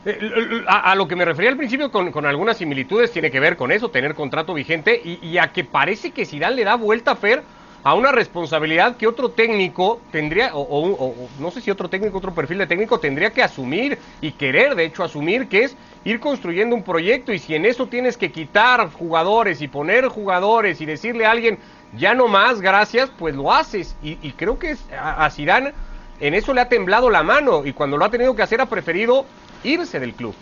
Eh, 0.07 0.63
a, 0.67 0.93
lo 0.93 1.07
que 1.07 1.15
me 1.15 1.25
refería 1.25 1.49
al 1.49 1.57
principio 1.57 1.89
con, 1.91 2.25
algunas 2.27 2.57
similitudes 2.57 3.11
tiene 3.11 3.31
que 3.31 3.39
ver 3.39 3.57
con 3.57 3.71
eso, 3.71 3.89
tener 3.89 4.13
contrato 4.13 4.53
vigente 4.53 5.01
y, 5.03 5.37
a 5.39 5.51
que 5.51 5.63
parece 5.63 6.11
que 6.11 6.27
Zidane 6.27 6.57
le 6.57 6.63
da 6.63 6.75
vuelta 6.75 7.11
a 7.11 7.15
Fer 7.15 7.41
a 7.83 7.95
una 7.95 8.11
responsabilidad 8.11 8.97
que 8.97 9.07
otro 9.07 9.29
técnico 9.29 10.01
tendría, 10.11 10.51
o, 10.53 11.27
no 11.39 11.51
sé 11.51 11.61
si 11.61 11.71
otro 11.71 11.89
técnico, 11.89 12.19
otro 12.19 12.35
perfil 12.35 12.59
de 12.59 12.67
técnico 12.67 12.99
tendría 12.99 13.31
que 13.31 13.41
asumir 13.41 13.97
y 14.21 14.31
querer 14.31 14.75
de 14.75 14.85
hecho 14.85 15.03
asumir, 15.03 15.47
que 15.47 15.63
es 15.63 15.75
ir 16.03 16.19
construyendo 16.19 16.75
un 16.75 16.83
proyecto 16.83 17.33
y 17.33 17.39
si 17.39 17.55
en 17.55 17.65
eso 17.65 17.87
tienes 17.87 18.15
que 18.15 18.31
quitar 18.31 18.91
jugadores 18.91 19.61
y 19.61 19.67
poner 19.67 20.07
jugadores 20.07 20.81
y 20.81 20.85
decirle 20.85 21.25
a 21.25 21.31
alguien 21.31 21.57
ya 21.97 22.13
no 22.13 22.27
más, 22.27 22.61
gracias, 22.61 23.11
pues 23.17 23.35
lo 23.35 23.51
haces. 23.51 23.95
Y, 24.03 24.31
creo 24.33 24.59
que 24.59 24.75
a, 24.95 25.25
a 25.25 25.29
en 26.19 26.33
eso 26.33 26.53
le 26.53 26.61
ha 26.61 26.69
temblado 26.69 27.09
la 27.09 27.23
mano 27.23 27.65
y 27.65 27.73
cuando 27.73 27.97
lo 27.97 28.05
ha 28.05 28.09
tenido 28.09 28.35
que 28.35 28.43
hacer 28.43 28.61
ha 28.61 28.65
preferido 28.65 29.25
irse 29.63 29.99
del 29.99 30.13
club. 30.13 30.35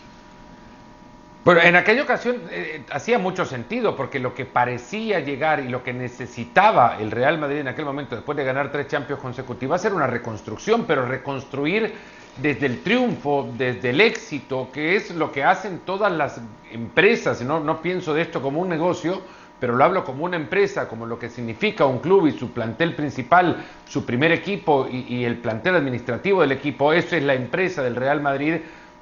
Pero 1.43 1.61
en 1.61 1.75
aquella 1.75 2.03
ocasión 2.03 2.37
eh, 2.51 2.83
hacía 2.89 3.19
mucho 3.19 3.43
sentido 3.43 3.97
porque 3.97 4.17
lo 4.19 4.33
que 4.33 4.45
parecía 4.45 5.19
llegar 5.19 5.59
y 5.59 5.67
lo 5.67 5.83
que 5.83 5.91
necesitaba 5.91 6.97
el 6.99 7.11
Real 7.11 7.37
Madrid 7.37 7.57
en 7.57 7.67
aquel 7.67 7.83
momento 7.83 8.15
después 8.15 8.37
de 8.37 8.45
ganar 8.45 8.71
tres 8.71 8.87
Champions 8.87 9.21
consecutivas 9.21 9.83
era 9.83 9.93
una 9.93 10.07
reconstrucción, 10.07 10.85
pero 10.85 11.05
reconstruir 11.05 11.93
desde 12.37 12.65
el 12.65 12.81
triunfo, 12.81 13.49
desde 13.57 13.89
el 13.89 13.99
éxito, 13.99 14.69
que 14.71 14.95
es 14.95 15.11
lo 15.11 15.31
que 15.33 15.43
hacen 15.43 15.79
todas 15.79 16.11
las 16.13 16.39
empresas, 16.71 17.41
no, 17.41 17.59
no 17.59 17.81
pienso 17.81 18.13
de 18.13 18.21
esto 18.21 18.41
como 18.41 18.61
un 18.61 18.69
negocio, 18.69 19.21
pero 19.63 19.77
lo 19.77 19.85
hablo 19.85 20.03
como 20.03 20.25
una 20.25 20.35
empresa, 20.35 20.89
como 20.89 21.05
lo 21.05 21.17
que 21.17 21.29
significa 21.29 21.85
un 21.85 21.99
club 21.99 22.27
y 22.27 22.33
su 22.33 22.51
plantel 22.51 22.95
principal, 22.95 23.63
su 23.87 24.05
primer 24.05 24.33
equipo 24.33 24.89
y, 24.91 25.23
el 25.23 25.37
plantel 25.37 25.77
administrativo 25.77 26.41
del 26.41 26.51
equipo, 26.51 26.91
eso 26.91 27.15
es 27.15 27.23
la 27.23 27.33
empresa 27.33 27.81
del 27.81 27.95
Real 27.95 28.19
Madrid 28.19 28.55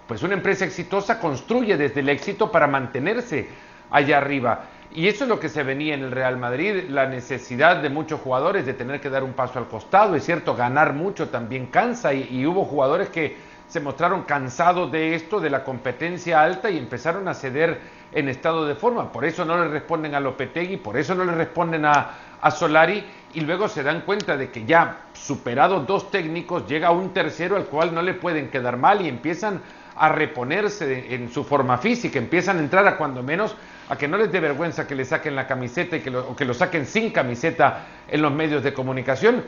pues 0.06 0.22
una 0.22 0.36
empresa 0.36 0.63
exitosa 0.65 1.20
construye 1.20 1.77
desde 1.77 2.01
el 2.01 2.10
éxito 2.10 2.51
para 2.51 2.68
mantenerse 2.68 3.48
allá 3.89 4.20
arriba. 4.20 4.65
Y 4.94 5.08
eso 5.08 5.24
es 5.24 5.30
lo 5.30 5.39
que 5.39 5.50
se 5.50 5.63
venía 5.63 5.96
en 5.96 6.03
el 6.03 6.12
Real 6.12 6.38
Madrid, 6.38 6.84
la 6.89 7.08
necesidad 7.08 7.77
de 7.77 7.89
muchos 7.89 8.22
jugadores 8.22 8.63
de 8.68 8.75
tener 8.75 9.01
que 9.01 9.10
dar 9.10 9.24
un 9.24 9.34
paso 9.34 9.58
al 9.58 9.68
costado. 9.68 10.13
Es 10.13 10.25
cierto, 10.25 10.56
ganar 10.56 10.94
mucho 10.94 11.30
también 11.30 11.65
cansa 11.68 12.13
y, 12.13 12.46
hubo 12.46 12.65
jugadores 12.65 13.10
que 13.10 13.36
se 13.72 13.80
mostraron 13.80 14.24
cansados 14.24 14.92
de 14.92 15.16
esto, 15.16 15.40
de 15.40 15.50
la 15.50 15.63
competencia 15.63 16.44
alta 16.44 16.70
y 16.70 16.78
empezaron 16.78 17.30
a 17.30 17.34
ceder 17.34 17.80
en 18.12 18.28
estado 18.28 18.66
de 18.66 18.75
forma. 18.75 19.13
Por 19.13 19.24
eso 19.24 19.46
no 19.46 19.58
le 19.58 19.70
responden 19.70 20.13
a 20.13 20.20
Lopetegui, 20.20 20.75
por 20.75 20.98
eso 20.98 21.16
no 21.16 21.24
le 21.24 21.32
responden 21.32 21.86
a, 21.86 22.10
a 22.42 22.51
Solari 22.51 23.01
y 23.34 23.40
luego 23.40 23.70
se 23.70 23.82
dan 23.82 24.01
cuenta 24.01 24.36
de 24.36 24.51
que 24.51 24.66
ya 24.66 25.04
superados 25.13 25.88
dos 25.88 26.12
técnicos 26.12 26.68
llega 26.68 26.92
un 26.92 27.13
tercero 27.13 27.56
al 27.56 27.68
cual 27.68 27.96
no 27.96 28.01
le 28.01 28.13
pueden 28.13 28.50
quedar 28.50 28.75
mal 28.75 29.01
y 29.06 29.08
empiezan 29.08 29.62
a 29.96 30.10
reponerse 30.10 31.16
en 31.16 31.32
su 31.32 31.46
forma 31.46 31.78
física, 31.78 32.20
empiezan 32.20 32.58
a 32.58 32.60
entrar 32.60 32.86
a 32.86 32.98
cuando 32.98 33.24
menos 33.24 33.56
a 33.88 33.96
que 33.96 34.10
no 34.10 34.18
les 34.18 34.34
dé 34.34 34.42
vergüenza 34.42 34.86
que 34.86 34.96
le 34.96 35.06
saquen 35.06 35.34
la 35.34 35.48
camiseta 35.48 35.96
y 35.96 36.01
que 36.01 36.10
lo, 36.10 36.28
o 36.28 36.36
que 36.36 36.44
lo 36.44 36.54
saquen 36.54 36.86
sin 36.86 37.12
camiseta 37.12 37.86
en 38.10 38.22
los 38.22 38.34
medios 38.34 38.63
de 38.63 38.74
comunicación. 38.74 39.46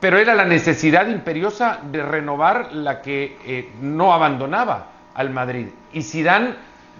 Pero 0.00 0.18
era 0.18 0.34
la 0.34 0.44
necesidad 0.44 1.08
imperiosa 1.08 1.80
de 1.82 2.02
renovar 2.02 2.72
la 2.72 3.02
que 3.02 3.36
eh, 3.44 3.70
no 3.80 4.12
abandonaba 4.12 4.88
al 5.14 5.30
Madrid. 5.30 5.68
Y 5.92 6.02
Zidane 6.02 6.54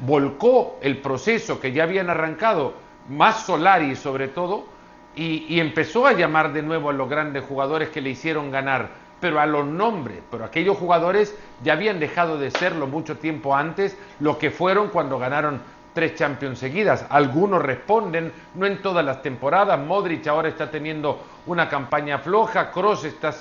volcó 0.04 0.78
el 0.82 0.98
proceso 0.98 1.60
que 1.60 1.72
ya 1.72 1.84
habían 1.84 2.10
arrancado, 2.10 2.74
más 3.08 3.46
Solari 3.46 3.96
sobre 3.96 4.28
todo, 4.28 4.66
y, 5.14 5.46
y 5.48 5.60
empezó 5.60 6.06
a 6.06 6.12
llamar 6.12 6.52
de 6.52 6.62
nuevo 6.62 6.90
a 6.90 6.92
los 6.92 7.08
grandes 7.08 7.44
jugadores 7.44 7.90
que 7.90 8.00
le 8.00 8.10
hicieron 8.10 8.50
ganar 8.50 9.02
pero 9.22 9.38
a 9.38 9.46
los 9.46 9.64
nombres, 9.64 10.18
pero 10.32 10.44
aquellos 10.44 10.76
jugadores 10.76 11.38
ya 11.62 11.74
habían 11.74 12.00
dejado 12.00 12.38
de 12.38 12.50
serlo 12.50 12.88
mucho 12.88 13.18
tiempo 13.18 13.54
antes, 13.54 13.96
lo 14.18 14.36
que 14.36 14.50
fueron 14.50 14.88
cuando 14.88 15.16
ganaron 15.16 15.62
tres 15.92 16.14
Champions 16.14 16.58
seguidas. 16.58 17.06
Algunos 17.08 17.62
responden, 17.62 18.32
no 18.54 18.66
en 18.66 18.80
todas 18.82 19.04
las 19.04 19.22
temporadas. 19.22 19.78
Modric 19.78 20.26
ahora 20.26 20.48
está 20.48 20.70
teniendo 20.70 21.22
una 21.46 21.68
campaña 21.68 22.18
floja, 22.18 22.70
Cross 22.70 23.04
está, 23.04 23.34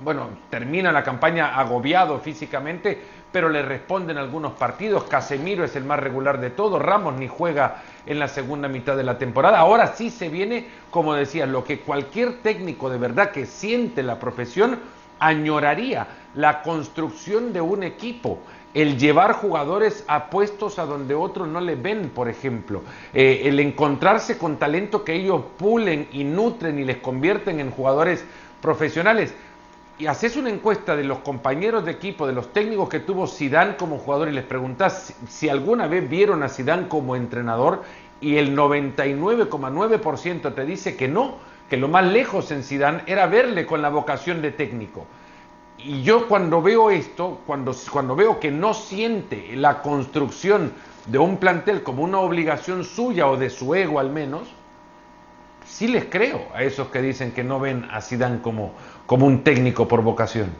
bueno, 0.00 0.28
termina 0.50 0.92
la 0.92 1.02
campaña 1.02 1.58
agobiado 1.58 2.18
físicamente, 2.20 3.00
pero 3.30 3.48
le 3.48 3.62
responden 3.62 4.18
algunos 4.18 4.52
partidos. 4.52 5.04
Casemiro 5.04 5.64
es 5.64 5.76
el 5.76 5.84
más 5.84 5.98
regular 5.98 6.40
de 6.40 6.50
todos, 6.50 6.80
Ramos 6.80 7.14
ni 7.14 7.28
juega 7.28 7.82
en 8.06 8.18
la 8.18 8.28
segunda 8.28 8.68
mitad 8.68 8.96
de 8.96 9.04
la 9.04 9.18
temporada. 9.18 9.58
Ahora 9.58 9.88
sí 9.88 10.10
se 10.10 10.28
viene, 10.28 10.68
como 10.90 11.14
decía, 11.14 11.46
lo 11.46 11.64
que 11.64 11.80
cualquier 11.80 12.42
técnico 12.42 12.88
de 12.90 12.98
verdad 12.98 13.30
que 13.30 13.46
siente 13.46 14.02
la 14.02 14.18
profesión 14.18 14.78
añoraría 15.18 16.06
la 16.34 16.62
construcción 16.62 17.52
de 17.52 17.60
un 17.60 17.82
equipo, 17.82 18.40
el 18.74 18.98
llevar 18.98 19.32
jugadores 19.34 20.04
a 20.08 20.28
puestos 20.30 20.80
a 20.80 20.84
donde 20.84 21.14
otros 21.14 21.48
no 21.48 21.60
le 21.60 21.76
ven, 21.76 22.10
por 22.10 22.28
ejemplo, 22.28 22.82
eh, 23.14 23.42
el 23.44 23.60
encontrarse 23.60 24.36
con 24.36 24.56
talento 24.56 25.04
que 25.04 25.14
ellos 25.14 25.42
pulen 25.56 26.08
y 26.12 26.24
nutren 26.24 26.80
y 26.80 26.84
les 26.84 26.96
convierten 26.96 27.60
en 27.60 27.70
jugadores 27.70 28.24
profesionales. 28.60 29.32
Y 29.96 30.06
haces 30.06 30.36
una 30.36 30.50
encuesta 30.50 30.96
de 30.96 31.04
los 31.04 31.18
compañeros 31.18 31.84
de 31.84 31.92
equipo, 31.92 32.26
de 32.26 32.32
los 32.32 32.52
técnicos 32.52 32.88
que 32.88 32.98
tuvo 32.98 33.28
Sidán 33.28 33.76
como 33.78 33.98
jugador 33.98 34.28
y 34.28 34.32
les 34.32 34.42
preguntas 34.44 35.14
si, 35.28 35.48
alguna 35.48 35.86
vez 35.86 36.10
vieron 36.10 36.42
a 36.42 36.48
Sidán 36.48 36.88
como 36.88 37.14
entrenador 37.14 37.84
y 38.20 38.38
el 38.38 38.56
99,9% 38.56 40.52
te 40.52 40.64
dice 40.64 40.96
que 40.96 41.06
no, 41.06 41.36
que 41.70 41.76
lo 41.76 41.86
más 41.86 42.06
lejos 42.06 42.50
en 42.50 42.64
Sidán 42.64 43.02
era 43.06 43.26
verle 43.26 43.66
con 43.66 43.82
la 43.82 43.88
vocación 43.88 44.42
de 44.42 44.50
técnico. 44.50 45.06
Y 45.78 46.02
yo 46.02 46.28
cuando 46.28 46.62
veo 46.62 46.90
esto, 46.90 47.40
cuando, 47.46 47.74
cuando 47.90 48.16
veo 48.16 48.40
que 48.40 48.50
no 48.50 48.74
siente 48.74 49.54
la 49.56 49.82
construcción 49.82 50.72
de 51.06 51.18
un 51.18 51.36
plantel 51.36 51.82
como 51.82 52.02
una 52.02 52.20
obligación 52.20 52.84
suya 52.84 53.26
o 53.26 53.36
de 53.36 53.50
su 53.50 53.74
ego 53.74 54.00
al 54.00 54.10
menos, 54.10 54.48
sí 55.66 55.88
les 55.88 56.06
creo 56.06 56.46
a 56.54 56.62
esos 56.62 56.88
que 56.88 57.02
dicen 57.02 57.32
que 57.32 57.44
no 57.44 57.60
ven 57.60 57.86
a 57.90 58.00
Sidán 58.00 58.38
como, 58.38 58.72
como 59.06 59.26
un 59.26 59.42
técnico 59.42 59.86
por 59.88 60.02
vocación. 60.02 60.50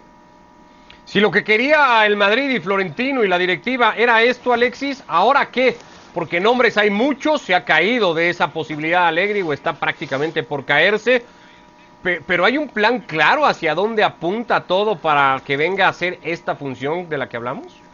Si 1.04 1.20
lo 1.20 1.30
que 1.30 1.44
quería 1.44 2.04
el 2.04 2.16
Madrid 2.16 2.50
y 2.50 2.60
Florentino 2.60 3.24
y 3.24 3.28
la 3.28 3.38
directiva 3.38 3.94
era 3.96 4.22
esto, 4.22 4.52
Alexis, 4.52 5.04
¿ahora 5.06 5.50
qué? 5.50 5.76
porque 6.14 6.40
nombres 6.40 6.78
hay 6.78 6.90
muchos, 6.90 7.42
se 7.42 7.54
ha 7.56 7.64
caído 7.64 8.14
de 8.14 8.30
esa 8.30 8.52
posibilidad 8.52 9.08
Alegre 9.08 9.42
o 9.42 9.52
está 9.52 9.74
prácticamente 9.74 10.44
por 10.44 10.64
caerse, 10.64 11.24
pero 12.26 12.44
hay 12.44 12.58
un 12.58 12.68
plan 12.68 13.00
claro 13.00 13.46
hacia 13.46 13.74
dónde 13.74 14.04
apunta 14.04 14.60
todo 14.60 14.96
para 14.96 15.40
que 15.44 15.56
venga 15.56 15.86
a 15.86 15.88
hacer 15.88 16.18
esta 16.22 16.54
función 16.54 17.08
de 17.08 17.18
la 17.18 17.28
que 17.28 17.36
hablamos. 17.36 17.84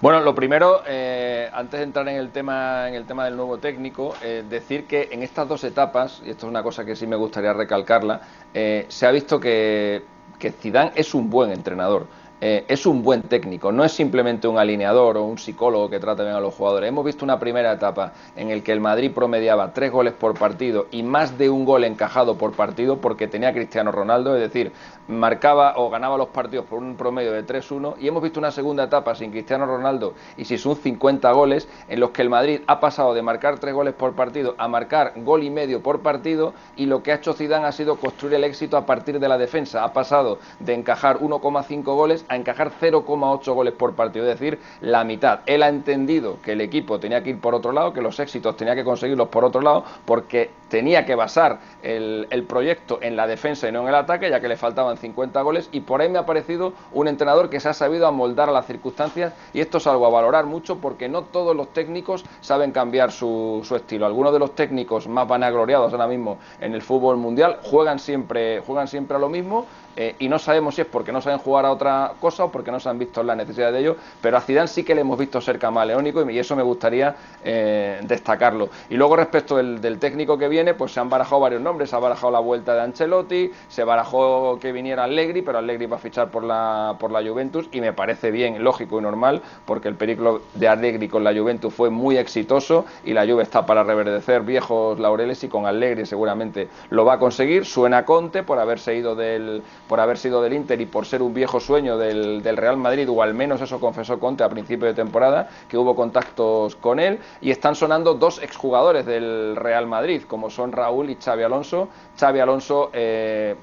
Bueno, 0.00 0.18
lo 0.18 0.34
primero, 0.34 0.82
eh, 0.84 1.48
antes 1.52 1.78
de 1.78 1.84
entrar 1.84 2.08
en 2.08 2.16
el 2.16 2.30
tema, 2.30 2.88
en 2.88 2.94
el 2.94 3.04
tema 3.04 3.24
del 3.24 3.36
nuevo 3.36 3.58
técnico, 3.58 4.16
eh, 4.20 4.42
decir 4.50 4.86
que 4.88 5.08
en 5.12 5.22
estas 5.22 5.46
dos 5.46 5.62
etapas, 5.62 6.20
y 6.26 6.30
esto 6.30 6.46
es 6.46 6.50
una 6.50 6.64
cosa 6.64 6.84
que 6.84 6.96
sí 6.96 7.06
me 7.06 7.14
gustaría 7.14 7.52
recalcarla, 7.52 8.20
eh, 8.52 8.84
se 8.88 9.06
ha 9.06 9.12
visto 9.12 9.38
que, 9.38 10.02
que 10.40 10.50
Zidane 10.50 10.90
es 10.96 11.14
un 11.14 11.30
buen 11.30 11.52
entrenador 11.52 12.08
eh, 12.44 12.64
es 12.66 12.86
un 12.86 13.04
buen 13.04 13.22
técnico, 13.22 13.70
no 13.70 13.84
es 13.84 13.92
simplemente 13.92 14.48
un 14.48 14.58
alineador 14.58 15.16
o 15.16 15.22
un 15.22 15.38
psicólogo 15.38 15.88
que 15.88 16.00
trata 16.00 16.24
bien 16.24 16.34
a 16.34 16.40
los 16.40 16.52
jugadores. 16.52 16.88
Hemos 16.88 17.04
visto 17.04 17.24
una 17.24 17.38
primera 17.38 17.70
etapa 17.70 18.14
en 18.34 18.50
el 18.50 18.64
que 18.64 18.72
el 18.72 18.80
Madrid 18.80 19.12
promediaba 19.14 19.72
tres 19.72 19.92
goles 19.92 20.12
por 20.12 20.36
partido 20.36 20.88
y 20.90 21.04
más 21.04 21.38
de 21.38 21.48
un 21.50 21.64
gol 21.64 21.84
encajado 21.84 22.36
por 22.36 22.50
partido 22.50 23.00
porque 23.00 23.28
tenía 23.28 23.52
Cristiano 23.52 23.92
Ronaldo, 23.92 24.34
es 24.34 24.40
decir, 24.40 24.72
marcaba 25.06 25.74
o 25.76 25.88
ganaba 25.88 26.16
los 26.16 26.30
partidos 26.30 26.66
por 26.66 26.80
un 26.80 26.96
promedio 26.96 27.30
de 27.30 27.46
3-1 27.46 27.94
y 28.00 28.08
hemos 28.08 28.20
visto 28.20 28.40
una 28.40 28.50
segunda 28.50 28.82
etapa 28.82 29.14
sin 29.14 29.30
Cristiano 29.30 29.64
Ronaldo 29.64 30.14
y 30.36 30.44
sin 30.44 30.58
sus 30.58 30.80
50 30.80 31.30
goles 31.30 31.68
en 31.88 32.00
los 32.00 32.10
que 32.10 32.22
el 32.22 32.28
Madrid 32.28 32.62
ha 32.66 32.80
pasado 32.80 33.14
de 33.14 33.22
marcar 33.22 33.60
tres 33.60 33.72
goles 33.72 33.94
por 33.94 34.14
partido 34.14 34.56
a 34.58 34.66
marcar 34.66 35.12
gol 35.18 35.44
y 35.44 35.50
medio 35.50 35.80
por 35.80 36.00
partido 36.00 36.54
y 36.74 36.86
lo 36.86 37.04
que 37.04 37.12
ha 37.12 37.16
hecho 37.16 37.34
Zidane 37.34 37.66
ha 37.66 37.72
sido 37.72 37.96
construir 37.96 38.34
el 38.34 38.42
éxito 38.42 38.76
a 38.76 38.84
partir 38.84 39.20
de 39.20 39.28
la 39.28 39.38
defensa. 39.38 39.84
Ha 39.84 39.92
pasado 39.92 40.40
de 40.58 40.74
encajar 40.74 41.20
1,5 41.20 41.84
goles 41.84 42.24
a 42.32 42.36
encajar 42.36 42.70
0,8 42.80 43.54
goles 43.54 43.74
por 43.74 43.94
partido, 43.94 44.26
es 44.26 44.38
decir, 44.38 44.58
la 44.80 45.04
mitad. 45.04 45.40
Él 45.46 45.62
ha 45.62 45.68
entendido 45.68 46.38
que 46.42 46.52
el 46.52 46.60
equipo 46.60 46.98
tenía 46.98 47.22
que 47.22 47.30
ir 47.30 47.40
por 47.40 47.54
otro 47.54 47.72
lado, 47.72 47.92
que 47.92 48.00
los 48.00 48.18
éxitos 48.18 48.56
tenía 48.56 48.74
que 48.74 48.84
conseguirlos 48.84 49.28
por 49.28 49.44
otro 49.44 49.60
lado, 49.60 49.84
porque 50.04 50.50
tenía 50.68 51.04
que 51.04 51.14
basar 51.14 51.60
el, 51.82 52.26
proyecto 52.48 52.98
en 53.02 53.14
la 53.14 53.26
defensa 53.26 53.68
y 53.68 53.72
no 53.72 53.82
en 53.82 53.88
el 53.88 53.94
ataque, 53.94 54.30
ya 54.30 54.40
que 54.40 54.48
le 54.48 54.56
faltaban 54.56 54.96
50 54.96 55.40
goles, 55.42 55.68
y 55.72 55.80
por 55.80 56.00
ahí 56.00 56.08
me 56.08 56.18
ha 56.18 56.26
parecido 56.26 56.72
un 56.92 57.08
entrenador 57.08 57.50
que 57.50 57.60
se 57.60 57.68
ha 57.68 57.74
sabido 57.74 58.06
amoldar 58.06 58.48
a 58.48 58.52
las 58.52 58.66
circunstancias, 58.66 59.34
y 59.52 59.60
esto 59.60 59.78
es 59.78 59.86
algo 59.86 60.06
a 60.06 60.10
valorar 60.10 60.46
mucho, 60.46 60.78
porque 60.78 61.08
no 61.08 61.22
todos 61.24 61.54
los 61.54 61.72
técnicos 61.72 62.24
saben 62.40 62.72
cambiar 62.72 63.12
su, 63.12 63.60
su 63.64 63.76
estilo. 63.76 64.06
Algunos 64.06 64.32
de 64.32 64.38
los 64.38 64.54
técnicos 64.54 65.06
más 65.08 65.28
vanagloriados 65.28 65.92
ahora 65.92 66.06
mismo 66.06 66.38
en 66.60 66.74
el 66.74 66.82
fútbol 66.82 67.18
mundial 67.18 67.58
juegan 67.62 67.98
siempre, 67.98 68.60
juegan 68.60 68.88
siempre 68.88 69.16
a 69.16 69.20
lo 69.20 69.28
mismo, 69.28 69.66
eh, 69.94 70.16
y 70.18 70.28
no 70.28 70.38
sabemos 70.38 70.74
si 70.74 70.80
es 70.80 70.86
porque 70.86 71.12
no 71.12 71.20
saben 71.20 71.38
jugar 71.38 71.66
a 71.66 71.70
otra 71.70 72.14
cosa 72.22 72.44
o 72.44 72.52
porque 72.52 72.70
no 72.70 72.78
se 72.78 72.88
han 72.88 72.98
visto 73.00 73.22
la 73.24 73.34
necesidad 73.34 73.72
de 73.72 73.80
ello, 73.80 73.96
pero 74.20 74.36
a 74.36 74.40
Zidane 74.40 74.68
sí 74.68 74.84
que 74.84 74.94
le 74.94 75.00
hemos 75.00 75.18
visto 75.18 75.40
ser 75.40 75.58
camaleónico 75.58 76.30
y, 76.30 76.38
eso 76.38 76.54
me 76.54 76.62
gustaría 76.62 77.14
eh, 77.44 78.00
destacarlo. 78.04 78.68
Y 78.88 78.94
luego 78.94 79.16
respecto 79.16 79.56
del, 79.56 79.98
técnico 79.98 80.38
que 80.38 80.48
viene, 80.48 80.74
pues 80.74 80.92
se 80.92 81.00
han 81.00 81.10
barajado 81.10 81.40
varios 81.40 81.60
nombres, 81.60 81.90
se 81.90 81.96
ha 81.96 81.98
barajado 81.98 82.32
la 82.32 82.38
vuelta 82.38 82.74
de 82.74 82.82
Ancelotti, 82.82 83.50
se 83.68 83.84
barajó 83.84 84.58
que 84.60 84.72
viniera 84.72 85.04
Allegri, 85.04 85.42
pero 85.42 85.58
Allegri 85.58 85.86
va 85.86 85.96
a 85.96 86.00
fichar 86.00 86.30
por 86.30 86.44
la, 86.44 86.96
por 86.98 87.10
la 87.10 87.22
Juventus 87.22 87.68
y 87.72 87.80
me 87.80 87.92
parece 87.92 88.30
bien, 88.30 88.62
lógico 88.62 88.98
y 88.98 89.02
normal, 89.02 89.42
porque 89.66 89.88
el 89.88 89.96
periplo 89.96 90.42
de 90.54 90.68
Allegri 90.68 91.08
con 91.08 91.24
la 91.24 91.32
Juventus 91.34 91.74
fue 91.74 91.90
muy 91.90 92.16
exitoso 92.16 92.84
y 93.04 93.12
la 93.12 93.26
Juve 93.26 93.42
está 93.42 93.66
para 93.66 93.82
reverdecer 93.82 94.42
viejos 94.42 94.98
laureles 94.98 95.42
y 95.42 95.48
con 95.48 95.66
Allegri 95.66 96.06
seguramente 96.06 96.68
lo 96.90 97.04
va 97.04 97.14
a 97.14 97.18
conseguir. 97.18 97.66
Suena 97.66 98.04
Conte 98.04 98.42
por 98.42 98.58
haberse 98.58 98.94
ido 98.94 99.14
del 99.14 99.62
por 99.88 100.00
haber 100.00 100.18
sido 100.18 100.42
del 100.42 100.52
Inter 100.52 100.80
y 100.80 100.86
por 100.86 101.06
ser 101.06 101.22
un 101.22 101.34
viejo 101.34 101.60
sueño 101.60 101.98
del, 102.02 102.56
Real 102.56 102.76
Madrid, 102.76 103.08
o 103.08 103.22
al 103.22 103.34
menos 103.34 103.60
eso 103.60 103.80
confesó 103.80 104.18
Conte 104.18 104.44
a 104.44 104.48
principio 104.48 104.86
de 104.86 104.94
temporada, 104.94 105.48
que 105.68 105.78
hubo 105.78 105.94
contactos 105.94 106.76
con 106.76 107.00
él, 107.00 107.18
y 107.40 107.50
están 107.50 107.74
sonando 107.74 108.14
dos 108.14 108.42
exjugadores 108.42 109.06
del 109.06 109.56
Real 109.56 109.86
Madrid, 109.86 110.22
como 110.26 110.50
son 110.50 110.72
Raúl 110.72 111.10
y 111.10 111.16
Xavi 111.16 111.42
Alonso. 111.42 111.88
Xavi 112.18 112.40
Alonso... 112.40 112.90
Eh, 112.92 113.56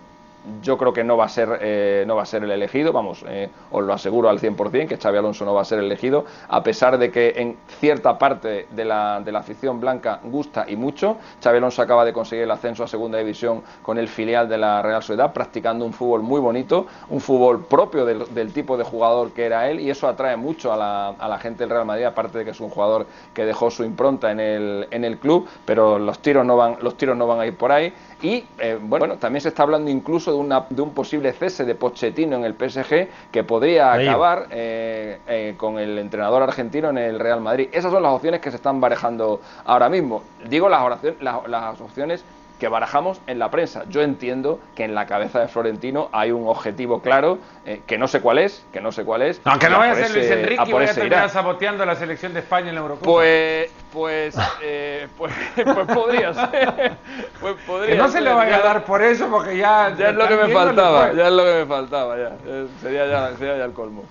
yo 0.62 0.78
creo 0.78 0.94
que 0.94 1.04
no 1.04 1.18
va 1.18 1.26
a 1.26 1.30
ser, 1.30 1.60
eh, 1.62 2.04
no 2.08 2.16
va 2.16 2.24
a 2.24 2.26
ser 2.26 2.44
el 2.44 2.52
elegido, 2.52 2.92
vamos, 2.92 3.24
eh, 3.28 3.50
os 3.72 3.84
lo 3.84 3.94
aseguro 3.94 4.30
al 4.30 4.40
100% 4.40 4.88
que 4.88 4.98
Xavi 4.98 5.18
Alonso 5.18 5.46
no 5.46 5.54
va 5.54 5.62
a 5.62 5.66
ser 5.66 5.80
elegido, 5.80 6.26
a 6.48 6.64
pesar 6.64 6.98
de 6.98 7.12
que 7.12 7.34
en 7.36 7.58
cierta 7.80 8.18
parte 8.18 8.68
de 8.70 8.86
la, 8.86 9.22
de 9.24 9.32
la 9.32 9.40
afición 9.40 9.80
blanca 9.80 10.20
gusta 10.24 10.66
y 10.68 10.76
mucho. 10.76 11.18
Xavi 11.44 11.58
Alonso 11.58 11.82
acaba 11.82 12.06
de 12.06 12.14
conseguir 12.14 12.44
el 12.44 12.52
ascenso 12.52 12.84
a 12.84 12.88
segunda 12.88 13.18
división 13.18 13.62
con 13.82 13.98
el 13.98 14.08
filial 14.08 14.48
de 14.48 14.58
la 14.58 14.82
Real 14.82 15.02
Sociedad, 15.02 15.34
practicando 15.34 15.86
un 15.86 15.94
fútbol 15.94 16.22
muy 16.22 16.40
bonito, 16.40 16.88
un 17.10 17.20
fútbol 17.20 17.66
propio 17.66 18.06
del, 18.06 18.54
tipo 18.54 18.78
de 18.78 18.84
jugador 18.84 19.32
que 19.32 19.46
era 19.46 19.70
él 19.70 19.80
y 19.80 19.90
eso 19.90 20.08
atrae 20.08 20.36
mucho 20.36 20.74
a 20.74 20.78
la, 20.78 21.10
a 21.10 21.28
la, 21.28 21.38
gente 21.38 21.64
del 21.64 21.70
Real 21.70 21.86
Madrid, 21.86 22.06
aparte 22.06 22.40
de 22.40 22.46
que 22.46 22.52
es 22.52 22.60
un 22.60 22.70
jugador 22.70 23.06
que 23.34 23.46
dejó 23.46 23.70
su 23.70 23.84
impronta 23.84 24.32
en 24.32 24.40
el, 24.40 24.88
en 24.92 25.04
el 25.04 25.20
club, 25.20 25.48
pero 25.66 26.00
los 26.00 26.20
tiros 26.20 26.46
no 26.46 26.58
van, 26.58 26.78
los 26.82 26.98
tiros 26.98 27.16
no 27.16 27.28
van 27.28 27.40
a 27.40 27.46
ir 27.46 27.56
por 27.56 27.72
ahí. 27.72 27.94
Y 28.22 28.44
eh, 28.58 28.78
bueno, 28.82 29.16
también 29.18 29.42
se 29.42 29.50
está 29.50 29.64
hablando 29.64 29.90
incluso 29.90 30.29
de, 30.32 30.38
una, 30.38 30.66
de 30.70 30.82
un 30.82 30.94
posible 30.94 31.34
cese 31.34 31.66
de 31.66 31.76
Pochettino 31.76 32.36
en 32.38 32.46
el 32.46 32.54
PSG 32.54 33.08
que 33.32 33.44
podría 33.44 33.94
acabar 33.94 34.48
eh, 34.52 35.20
eh, 35.28 35.56
con 35.58 35.80
el 35.80 35.98
entrenador 35.98 36.44
argentino 36.44 36.90
en 36.90 36.98
el 36.98 37.20
Real 37.20 37.42
Madrid. 37.42 37.70
Esas 37.72 37.92
son 37.92 38.04
las 38.04 38.14
opciones 38.14 38.40
que 38.42 38.50
se 38.50 38.58
están 38.58 38.80
barajando 38.82 39.42
ahora 39.66 39.90
mismo. 39.90 40.24
Digo 40.48 40.70
las, 40.70 40.82
oraciones, 40.82 41.22
las, 41.22 41.48
las 41.48 41.82
opciones 41.82 42.24
que 42.60 42.68
barajamos 42.68 43.22
en 43.26 43.40
la 43.40 43.50
prensa. 43.50 43.86
Yo 43.90 44.02
entiendo 44.02 44.60
que 44.76 44.84
en 44.84 44.94
la 44.94 45.06
cabeza 45.08 45.40
de 45.40 45.48
Florentino 45.48 46.10
hay 46.12 46.32
un 46.32 46.48
objetivo 46.48 47.02
claro, 47.02 47.40
eh, 47.66 47.82
que 47.88 47.98
no 47.98 48.08
sé 48.08 48.22
cuál 48.22 48.38
es, 48.38 48.66
que 48.72 48.82
no 48.82 48.92
sé 48.92 49.06
cuál 49.06 49.22
es. 49.22 49.42
Aunque 49.46 49.70
no 49.70 49.80
vaya 49.80 49.94
a 49.94 49.96
ser 49.96 50.12
Luis 50.12 50.30
Enrique 50.30 50.64
y 50.68 50.74
vaya 50.74 50.92
a 50.92 50.94
terminar 50.94 51.30
saboteando 51.30 51.86
la 51.86 51.96
selección 51.96 52.34
de 52.34 52.42
España 52.42 52.70
en 52.70 52.76
la 52.76 52.82
Eurocopa. 52.82 53.10
Pues, 53.10 53.72
pues, 53.92 54.36
eh, 54.62 55.08
pues, 55.18 55.34
pues 55.56 55.88
podría 55.88 56.34
ser. 56.34 56.98
Pues 57.40 57.56
podría 57.66 57.92
que 57.92 57.98
no 57.98 58.10
se 58.10 58.22
le 58.22 58.34
vaya 58.34 58.58
a 58.58 58.62
dar 58.62 58.84
por 58.84 59.02
eso, 59.02 59.30
porque 59.30 59.58
ya... 59.58 59.96
Ya 59.98 60.10
es 60.10 60.16
lo 60.16 60.28
que 60.28 60.36
me 60.36 60.50
faltaba, 60.50 61.14
ya 61.14 61.28
es 61.28 61.34
lo 61.34 61.44
que 61.44 61.54
me 61.54 61.66
faltaba, 61.66 62.18
ya. 62.18 62.36
Eh, 62.46 62.68
sería, 62.82 63.08
ya, 63.08 63.38
sería 63.38 63.58
ya 63.58 63.66
el 63.66 63.74
colmo. 63.74 64.04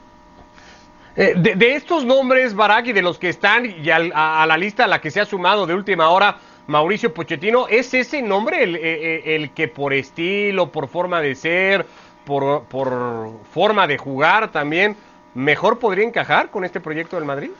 Eh, 1.16 1.34
de, 1.36 1.56
de, 1.56 1.74
estos 1.74 2.04
nombres, 2.04 2.54
Barak, 2.54 2.86
y 2.86 2.92
de 2.92 3.02
los 3.02 3.18
que 3.18 3.28
están 3.28 3.66
y 3.66 3.90
al, 3.90 4.12
a, 4.14 4.42
a 4.42 4.46
la 4.46 4.56
lista 4.56 4.84
a 4.84 4.86
la 4.86 5.00
que 5.00 5.10
se 5.10 5.20
ha 5.20 5.24
sumado 5.24 5.66
de 5.66 5.74
última 5.74 6.10
hora, 6.10 6.38
Mauricio 6.68 7.14
Pochettino, 7.14 7.66
¿es 7.66 7.94
ese 7.94 8.20
nombre 8.20 8.62
el, 8.62 8.76
el, 8.76 9.22
el, 9.24 9.50
que 9.52 9.68
por 9.68 9.94
estilo, 9.94 10.70
por 10.70 10.86
forma 10.86 11.22
de 11.22 11.34
ser, 11.34 11.86
por, 12.26 12.64
por, 12.64 13.30
forma 13.54 13.86
de 13.86 13.96
jugar 13.96 14.52
también, 14.52 14.94
mejor 15.32 15.78
podría 15.78 16.04
encajar 16.04 16.50
con 16.50 16.66
este 16.66 16.78
proyecto 16.78 17.16
del 17.16 17.24
Madrid? 17.24 17.50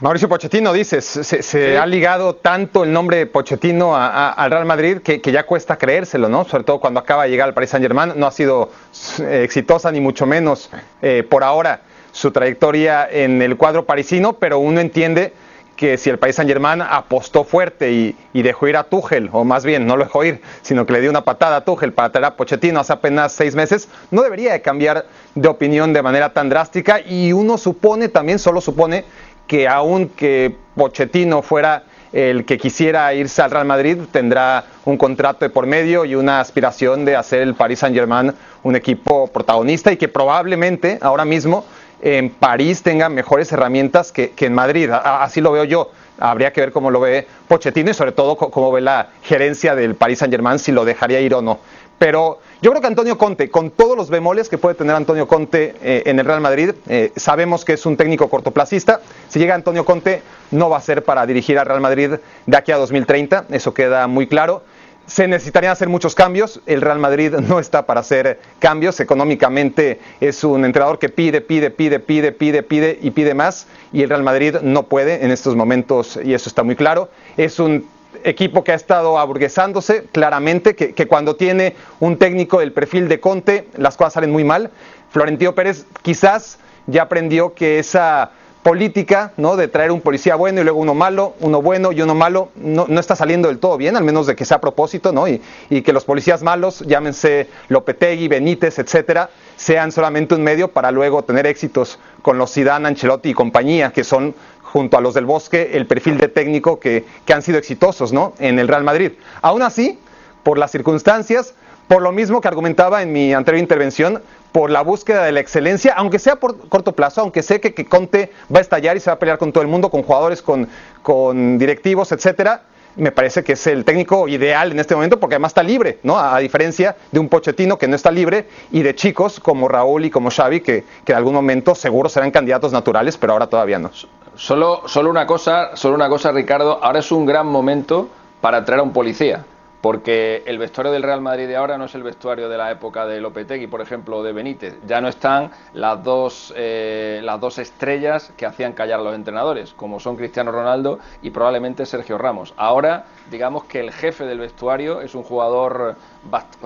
Mauricio 0.00 0.28
Pochettino, 0.28 0.72
dices, 0.72 1.04
se, 1.04 1.22
se 1.22 1.42
sí. 1.42 1.76
ha 1.76 1.86
ligado 1.86 2.34
tanto 2.34 2.82
el 2.82 2.92
nombre 2.92 3.18
de 3.18 3.26
Pochettino 3.26 3.94
a, 3.94 4.08
a, 4.08 4.32
al 4.32 4.50
Real 4.50 4.64
Madrid 4.64 4.98
que, 4.98 5.20
que, 5.20 5.30
ya 5.30 5.46
cuesta 5.46 5.76
creérselo, 5.76 6.28
¿no? 6.28 6.44
Sobre 6.44 6.64
todo 6.64 6.80
cuando 6.80 6.98
acaba 6.98 7.22
de 7.22 7.30
llegar 7.30 7.46
al 7.46 7.54
Paris 7.54 7.70
Saint 7.70 7.84
Germain, 7.84 8.12
no 8.16 8.26
ha 8.26 8.32
sido 8.32 8.72
eh, 9.20 9.42
exitosa 9.44 9.92
ni 9.92 10.00
mucho 10.00 10.26
menos 10.26 10.68
eh, 11.00 11.22
por 11.22 11.44
ahora 11.44 11.82
su 12.10 12.32
trayectoria 12.32 13.08
en 13.08 13.40
el 13.40 13.56
cuadro 13.56 13.84
parisino, 13.84 14.32
pero 14.32 14.58
uno 14.58 14.80
entiende 14.80 15.32
que 15.76 15.98
si 15.98 16.10
el 16.10 16.18
Paris 16.18 16.36
Saint 16.36 16.48
Germain 16.48 16.82
apostó 16.82 17.44
fuerte 17.44 17.92
y, 17.92 18.42
dejó 18.42 18.68
ir 18.68 18.76
a 18.76 18.84
Tuchel, 18.84 19.28
o 19.32 19.44
más 19.44 19.64
bien 19.64 19.86
no 19.86 19.96
lo 19.96 20.04
dejó 20.04 20.24
ir, 20.24 20.40
sino 20.62 20.86
que 20.86 20.92
le 20.92 21.00
dio 21.00 21.10
una 21.10 21.24
patada 21.24 21.56
a 21.56 21.64
Tuchel 21.64 21.92
para 21.92 22.10
traer 22.10 22.26
a 22.26 22.36
Pochettino 22.36 22.80
hace 22.80 22.92
apenas 22.92 23.32
seis 23.32 23.54
meses, 23.54 23.88
no 24.10 24.22
debería 24.22 24.52
de 24.52 24.62
cambiar 24.62 25.06
de 25.34 25.48
opinión 25.48 25.92
de 25.92 26.02
manera 26.02 26.32
tan 26.32 26.48
drástica 26.48 27.00
y 27.00 27.32
uno 27.32 27.58
supone, 27.58 28.08
también 28.08 28.38
solo 28.38 28.60
supone, 28.60 29.04
que 29.46 29.68
aunque 29.68 30.56
Pochettino 30.74 31.42
fuera 31.42 31.84
el 32.12 32.44
que 32.44 32.58
quisiera 32.58 33.12
irse 33.12 33.42
al 33.42 33.50
Real 33.50 33.66
Madrid, 33.66 33.98
tendrá 34.12 34.64
un 34.84 34.96
contrato 34.96 35.44
de 35.44 35.50
por 35.50 35.66
medio 35.66 36.04
y 36.04 36.14
una 36.14 36.38
aspiración 36.38 37.04
de 37.04 37.16
hacer 37.16 37.42
el 37.42 37.54
Paris 37.54 37.80
Saint 37.80 37.96
Germain 37.96 38.32
un 38.62 38.76
equipo 38.76 39.26
protagonista 39.26 39.90
y 39.92 39.96
que 39.96 40.06
probablemente 40.06 40.98
ahora 41.00 41.24
mismo 41.24 41.64
en 42.02 42.30
París 42.30 42.82
tenga 42.82 43.08
mejores 43.08 43.50
herramientas 43.52 44.12
que, 44.12 44.30
que 44.30 44.46
en 44.46 44.54
Madrid. 44.54 44.90
Así 44.90 45.40
lo 45.40 45.52
veo 45.52 45.64
yo. 45.64 45.90
Habría 46.18 46.52
que 46.52 46.60
ver 46.60 46.72
cómo 46.72 46.90
lo 46.90 47.00
ve 47.00 47.26
Pochettino 47.48 47.90
y 47.90 47.94
sobre 47.94 48.12
todo 48.12 48.36
cómo 48.36 48.70
ve 48.70 48.80
la 48.80 49.08
gerencia 49.22 49.74
del 49.74 49.96
Paris 49.96 50.20
Saint 50.20 50.32
Germain, 50.32 50.58
si 50.58 50.70
lo 50.70 50.84
dejaría 50.84 51.20
ir 51.20 51.34
o 51.34 51.42
no. 51.42 51.58
Pero 51.98 52.38
yo 52.60 52.70
creo 52.70 52.80
que 52.80 52.86
Antonio 52.86 53.16
Conte, 53.18 53.50
con 53.50 53.70
todos 53.70 53.96
los 53.96 54.10
bemoles 54.10 54.48
que 54.48 54.58
puede 54.58 54.74
tener 54.74 54.94
Antonio 54.94 55.28
Conte 55.28 55.76
eh, 55.82 56.02
en 56.06 56.18
el 56.18 56.26
Real 56.26 56.40
Madrid, 56.40 56.70
eh, 56.88 57.12
sabemos 57.16 57.64
que 57.64 57.74
es 57.74 57.86
un 57.86 57.96
técnico 57.96 58.28
cortoplacista. 58.28 59.00
Si 59.28 59.38
llega 59.38 59.54
Antonio 59.54 59.84
Conte, 59.84 60.22
no 60.50 60.68
va 60.68 60.78
a 60.78 60.80
ser 60.80 61.04
para 61.04 61.26
dirigir 61.26 61.58
al 61.58 61.66
Real 61.66 61.80
Madrid 61.80 62.12
de 62.46 62.56
aquí 62.56 62.72
a 62.72 62.76
2030, 62.76 63.46
eso 63.50 63.74
queda 63.74 64.06
muy 64.06 64.26
claro. 64.26 64.62
Se 65.06 65.28
necesitarían 65.28 65.72
hacer 65.72 65.88
muchos 65.88 66.14
cambios. 66.14 66.60
El 66.66 66.80
Real 66.80 66.98
Madrid 66.98 67.32
no 67.48 67.58
está 67.60 67.86
para 67.86 68.00
hacer 68.00 68.40
cambios. 68.58 69.00
Económicamente 69.00 70.00
es 70.20 70.44
un 70.44 70.64
entrenador 70.64 70.98
que 70.98 71.08
pide, 71.08 71.40
pide, 71.40 71.70
pide, 71.70 72.00
pide, 72.00 72.32
pide, 72.32 72.62
pide 72.62 72.98
y 73.00 73.10
pide 73.10 73.34
más. 73.34 73.66
Y 73.92 74.02
el 74.02 74.08
Real 74.08 74.22
Madrid 74.22 74.56
no 74.62 74.84
puede 74.84 75.24
en 75.24 75.30
estos 75.30 75.56
momentos, 75.56 76.18
y 76.22 76.34
eso 76.34 76.48
está 76.48 76.62
muy 76.62 76.76
claro. 76.76 77.10
Es 77.36 77.58
un 77.58 77.86
equipo 78.22 78.64
que 78.64 78.72
ha 78.72 78.76
estado 78.76 79.18
aburguesándose 79.18 80.04
claramente, 80.12 80.74
que, 80.74 80.94
que, 80.94 81.06
cuando 81.06 81.36
tiene 81.36 81.76
un 82.00 82.16
técnico 82.16 82.60
del 82.60 82.72
perfil 82.72 83.08
de 83.08 83.20
Conte, 83.20 83.68
las 83.76 83.96
cosas 83.96 84.14
salen 84.14 84.32
muy 84.32 84.44
mal. 84.44 84.70
Florentino 85.10 85.54
Pérez 85.54 85.84
quizás 86.02 86.58
ya 86.86 87.02
aprendió 87.02 87.54
que 87.54 87.78
esa 87.78 88.32
política, 88.64 89.32
¿no? 89.36 89.56
De 89.56 89.68
traer 89.68 89.92
un 89.92 90.00
policía 90.00 90.36
bueno 90.36 90.62
y 90.62 90.64
luego 90.64 90.80
uno 90.80 90.94
malo, 90.94 91.34
uno 91.40 91.60
bueno 91.60 91.92
y 91.92 92.00
uno 92.00 92.14
malo, 92.14 92.48
no, 92.56 92.86
está 92.98 93.14
saliendo 93.14 93.48
del 93.48 93.58
todo 93.58 93.76
bien, 93.76 93.94
al 93.94 94.04
menos 94.04 94.26
de 94.26 94.34
que 94.34 94.46
sea 94.46 94.56
a 94.56 94.60
propósito, 94.60 95.12
¿no? 95.12 95.28
Y, 95.28 95.42
y 95.68 95.82
que 95.82 95.92
los 95.92 96.06
policías 96.06 96.42
malos, 96.42 96.80
llámense 96.80 97.48
Lopetegui, 97.68 98.26
Benítez, 98.26 98.78
etcétera, 98.78 99.28
sean 99.56 99.92
solamente 99.92 100.34
un 100.34 100.42
medio 100.42 100.68
para 100.68 100.90
luego 100.90 101.22
tener 101.22 101.46
éxitos 101.46 101.98
con 102.22 102.38
los 102.38 102.54
Zidane, 102.54 102.88
Ancelotti 102.88 103.28
y 103.28 103.34
compañía, 103.34 103.92
que 103.92 104.02
son 104.02 104.34
junto 104.62 104.96
a 104.96 105.02
los 105.02 105.12
del 105.12 105.26
Bosque 105.26 105.72
el 105.74 105.86
perfil 105.86 106.16
de 106.16 106.28
técnico 106.28 106.80
que, 106.80 107.04
que 107.26 107.34
han 107.34 107.42
sido 107.42 107.58
exitosos, 107.58 108.14
¿no? 108.14 108.32
En 108.38 108.58
el 108.58 108.66
Real 108.66 108.82
Madrid. 108.82 109.12
Aún 109.42 109.60
así, 109.60 109.98
por 110.42 110.56
las 110.56 110.70
circunstancias, 110.70 111.54
por 111.88 112.02
lo 112.02 112.12
mismo 112.12 112.40
que 112.40 112.48
argumentaba 112.48 113.02
en 113.02 113.12
mi 113.12 113.32
anterior 113.32 113.60
intervención, 113.60 114.22
por 114.52 114.70
la 114.70 114.82
búsqueda 114.82 115.24
de 115.24 115.32
la 115.32 115.40
excelencia, 115.40 115.94
aunque 115.96 116.20
sea 116.20 116.36
por 116.36 116.68
corto 116.68 116.92
plazo, 116.92 117.20
aunque 117.20 117.42
sé 117.42 117.60
que, 117.60 117.74
que 117.74 117.86
Conte 117.86 118.30
va 118.54 118.58
a 118.58 118.62
estallar 118.62 118.96
y 118.96 119.00
se 119.00 119.10
va 119.10 119.14
a 119.14 119.18
pelear 119.18 119.36
con 119.36 119.52
todo 119.52 119.62
el 119.62 119.68
mundo, 119.68 119.90
con 119.90 120.04
jugadores, 120.04 120.42
con, 120.42 120.68
con 121.02 121.58
directivos, 121.58 122.12
etcétera, 122.12 122.62
me 122.94 123.10
parece 123.10 123.42
que 123.42 123.54
es 123.54 123.66
el 123.66 123.84
técnico 123.84 124.28
ideal 124.28 124.70
en 124.70 124.78
este 124.78 124.94
momento 124.94 125.18
porque 125.18 125.34
además 125.34 125.50
está 125.50 125.64
libre, 125.64 125.98
¿no? 126.04 126.16
A, 126.18 126.38
diferencia 126.38 126.94
de 127.10 127.18
un 127.18 127.28
Pochettino 127.28 127.78
que 127.78 127.88
no 127.88 127.96
está 127.96 128.12
libre 128.12 128.46
y 128.70 128.82
de 128.82 128.94
chicos 128.94 129.40
como 129.40 129.66
Raúl 129.66 130.04
y 130.04 130.10
como 130.10 130.30
Xavi 130.30 130.60
que, 130.60 130.84
que 131.04 131.10
en 131.12 131.18
algún 131.18 131.34
momento 131.34 131.74
seguro 131.74 132.08
serán 132.08 132.30
candidatos 132.30 132.72
naturales, 132.72 133.16
pero 133.16 133.32
ahora 133.32 133.48
todavía 133.48 133.80
no. 133.80 133.90
Solo, 134.36 134.82
solo 134.86 135.10
una 135.10 135.26
cosa, 135.26 135.76
solo 135.76 135.96
una 135.96 136.08
cosa, 136.08 136.30
Ricardo, 136.30 136.78
ahora 136.82 137.00
es 137.00 137.10
un 137.10 137.26
gran 137.26 137.48
momento 137.48 138.08
para 138.40 138.64
traer 138.64 138.80
a 138.80 138.82
un 138.84 138.92
policía 138.92 139.44
porque 139.84 140.42
el 140.46 140.56
vestuario 140.56 140.92
del 140.92 141.02
Real 141.02 141.20
Madrid 141.20 141.46
de 141.46 141.56
ahora 141.56 141.76
no 141.76 141.84
es 141.84 141.94
el 141.94 142.02
vestuario 142.02 142.48
de 142.48 142.56
la 142.56 142.70
época 142.70 143.04
de 143.04 143.20
Lopetegui, 143.20 143.66
por 143.66 143.82
ejemplo, 143.82 144.22
de 144.22 144.32
Benítez. 144.32 144.78
Ya 144.86 145.02
no 145.02 145.08
están 145.08 145.50
las 145.74 146.02
dos, 146.02 146.54
eh, 146.56 147.20
las 147.22 147.38
dos 147.38 147.58
estrellas 147.58 148.32
que 148.34 148.46
hacían 148.46 148.72
callar 148.72 149.00
a 149.00 149.02
los 149.02 149.14
entrenadores, 149.14 149.74
como 149.74 150.00
son 150.00 150.16
Cristiano 150.16 150.52
Ronaldo 150.52 151.00
y 151.20 151.28
probablemente 151.28 151.84
Sergio 151.84 152.16
Ramos. 152.16 152.54
Ahora, 152.56 153.04
digamos 153.30 153.64
que 153.64 153.80
el 153.80 153.92
jefe 153.92 154.24
del 154.24 154.38
vestuario 154.38 155.02
es 155.02 155.14
un 155.14 155.22
jugador, 155.22 155.96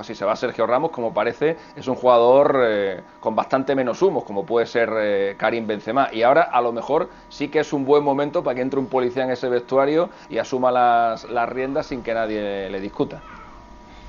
si 0.03 0.14
se 0.14 0.25
va 0.25 0.37
Sergio 0.37 0.66
Ramos, 0.66 0.90
como 0.90 1.12
parece, 1.12 1.57
es 1.77 1.87
un 1.88 1.94
jugador 1.94 2.62
eh, 2.64 3.01
con 3.21 3.35
bastante 3.35 3.75
menos 3.75 4.01
humos, 4.03 4.25
como 4.25 4.47
puede 4.47 4.66
ser 4.66 4.90
eh, 4.97 5.35
Karim 5.37 5.66
Benzema. 5.66 6.09
Y 6.12 6.23
ahora, 6.23 6.42
a 6.42 6.61
lo 6.61 6.73
mejor, 6.73 7.09
sí 7.29 7.49
que 7.49 7.61
es 7.61 7.73
un 7.73 7.85
buen 7.85 8.03
momento 8.03 8.42
para 8.42 8.55
que 8.55 8.62
entre 8.62 8.79
un 8.79 8.87
policía 8.87 9.25
en 9.25 9.31
ese 9.31 9.49
vestuario 9.49 10.11
y 10.29 10.38
asuma 10.38 10.71
las, 10.71 11.25
las 11.25 11.49
riendas 11.49 11.87
sin 11.87 12.03
que 12.03 12.14
nadie 12.14 12.68
le 12.71 12.81
discuta. 12.81 13.21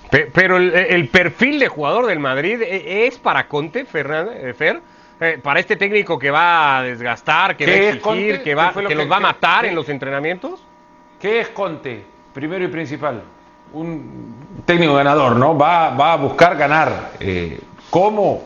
Pero 0.10 0.58
el, 0.58 0.74
el, 0.74 1.08
perfil 1.10 1.60
de 1.60 1.68
jugador 1.68 2.08
del 2.08 2.18
Madrid 2.18 2.62
e, 2.64 3.06
es 3.06 3.20
para 3.20 3.48
Conte, 3.48 3.86
Ferran, 3.86 4.28
Fer, 4.56 4.82
eh, 5.22 5.38
para 5.42 5.60
este 5.60 5.76
técnico 5.76 6.18
que 6.18 6.32
va 6.32 6.78
a 6.78 6.84
desgastar, 6.84 7.58
que 7.58 7.66
va 7.66 7.72
a 7.72 7.90
exigir, 7.90 8.42
que, 8.42 8.56
va, 8.56 8.74
que, 8.74 8.86
que, 8.86 8.96
los 8.96 9.12
va 9.12 9.18
a 9.18 9.20
matar 9.20 9.64
¿qué? 9.64 9.70
en 9.70 9.76
los 9.76 9.90
entrenamientos. 9.90 10.64
¿Qué 11.20 11.42
es 11.42 11.50
Conte? 11.50 12.06
Primero 12.34 12.64
y 12.64 12.70
principal. 12.70 13.22
Un 13.74 14.64
técnico 14.66 14.96
ganador, 14.96 15.36
¿no? 15.36 15.58
Va, 15.58 15.92
va 15.92 16.14
a 16.14 16.18
buscar 16.18 16.58
ganar. 16.58 17.12
Eh. 17.20 17.60
Como, 17.90 18.44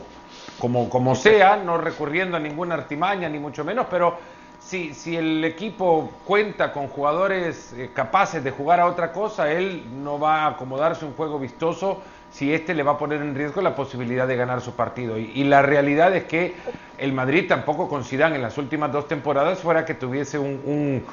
como 0.58 1.16
sea, 1.16 1.58
no 1.58 1.78
recurriendo 1.78 2.38
a 2.38 2.40
ninguna 2.40 2.76
artimaña, 2.76 3.28
ni 3.28 3.38
mucho 3.38 3.66
menos, 3.66 3.88
pero 3.90 4.18
si, 4.60 4.94
si, 4.94 5.18
el 5.18 5.44
equipo 5.44 6.12
cuenta 6.26 6.72
con 6.72 6.88
jugadores 6.88 7.74
eh, 7.74 7.92
capaces 7.94 8.44
de 8.44 8.52
jugar 8.52 8.80
a 8.80 8.86
otra 8.86 9.12
cosa, 9.12 9.52
él 9.52 9.84
no 10.02 10.18
va 10.20 10.44
a 10.44 10.48
acomodarse 10.48 11.04
un 11.04 11.14
juego 11.14 11.38
vistoso 11.38 12.02
si 12.32 12.54
este 12.54 12.74
le 12.74 12.84
va 12.84 12.94
a 12.94 12.98
poner 12.98 13.22
en 13.22 13.36
riesgo 13.36 13.62
la 13.62 13.76
posibilidad 13.76 14.26
de 14.26 14.38
ganar 14.38 14.62
su 14.62 14.72
partido. 14.72 15.20
Y, 15.20 15.32
y 15.36 15.44
la 15.44 15.62
realidad 15.62 16.16
es 16.16 16.24
que 16.24 16.56
el 16.98 17.12
Madrid 17.14 17.46
tampoco 17.48 17.90
con 17.90 18.04
Zidane 18.04 18.38
en 18.38 18.42
las 18.42 18.58
últimas 18.58 18.92
dos 18.92 19.08
temporadas 19.08 19.60
fuera 19.60 19.84
que 19.86 19.94
tuviese 19.94 20.40
un, 20.40 20.62
un, 20.66 21.04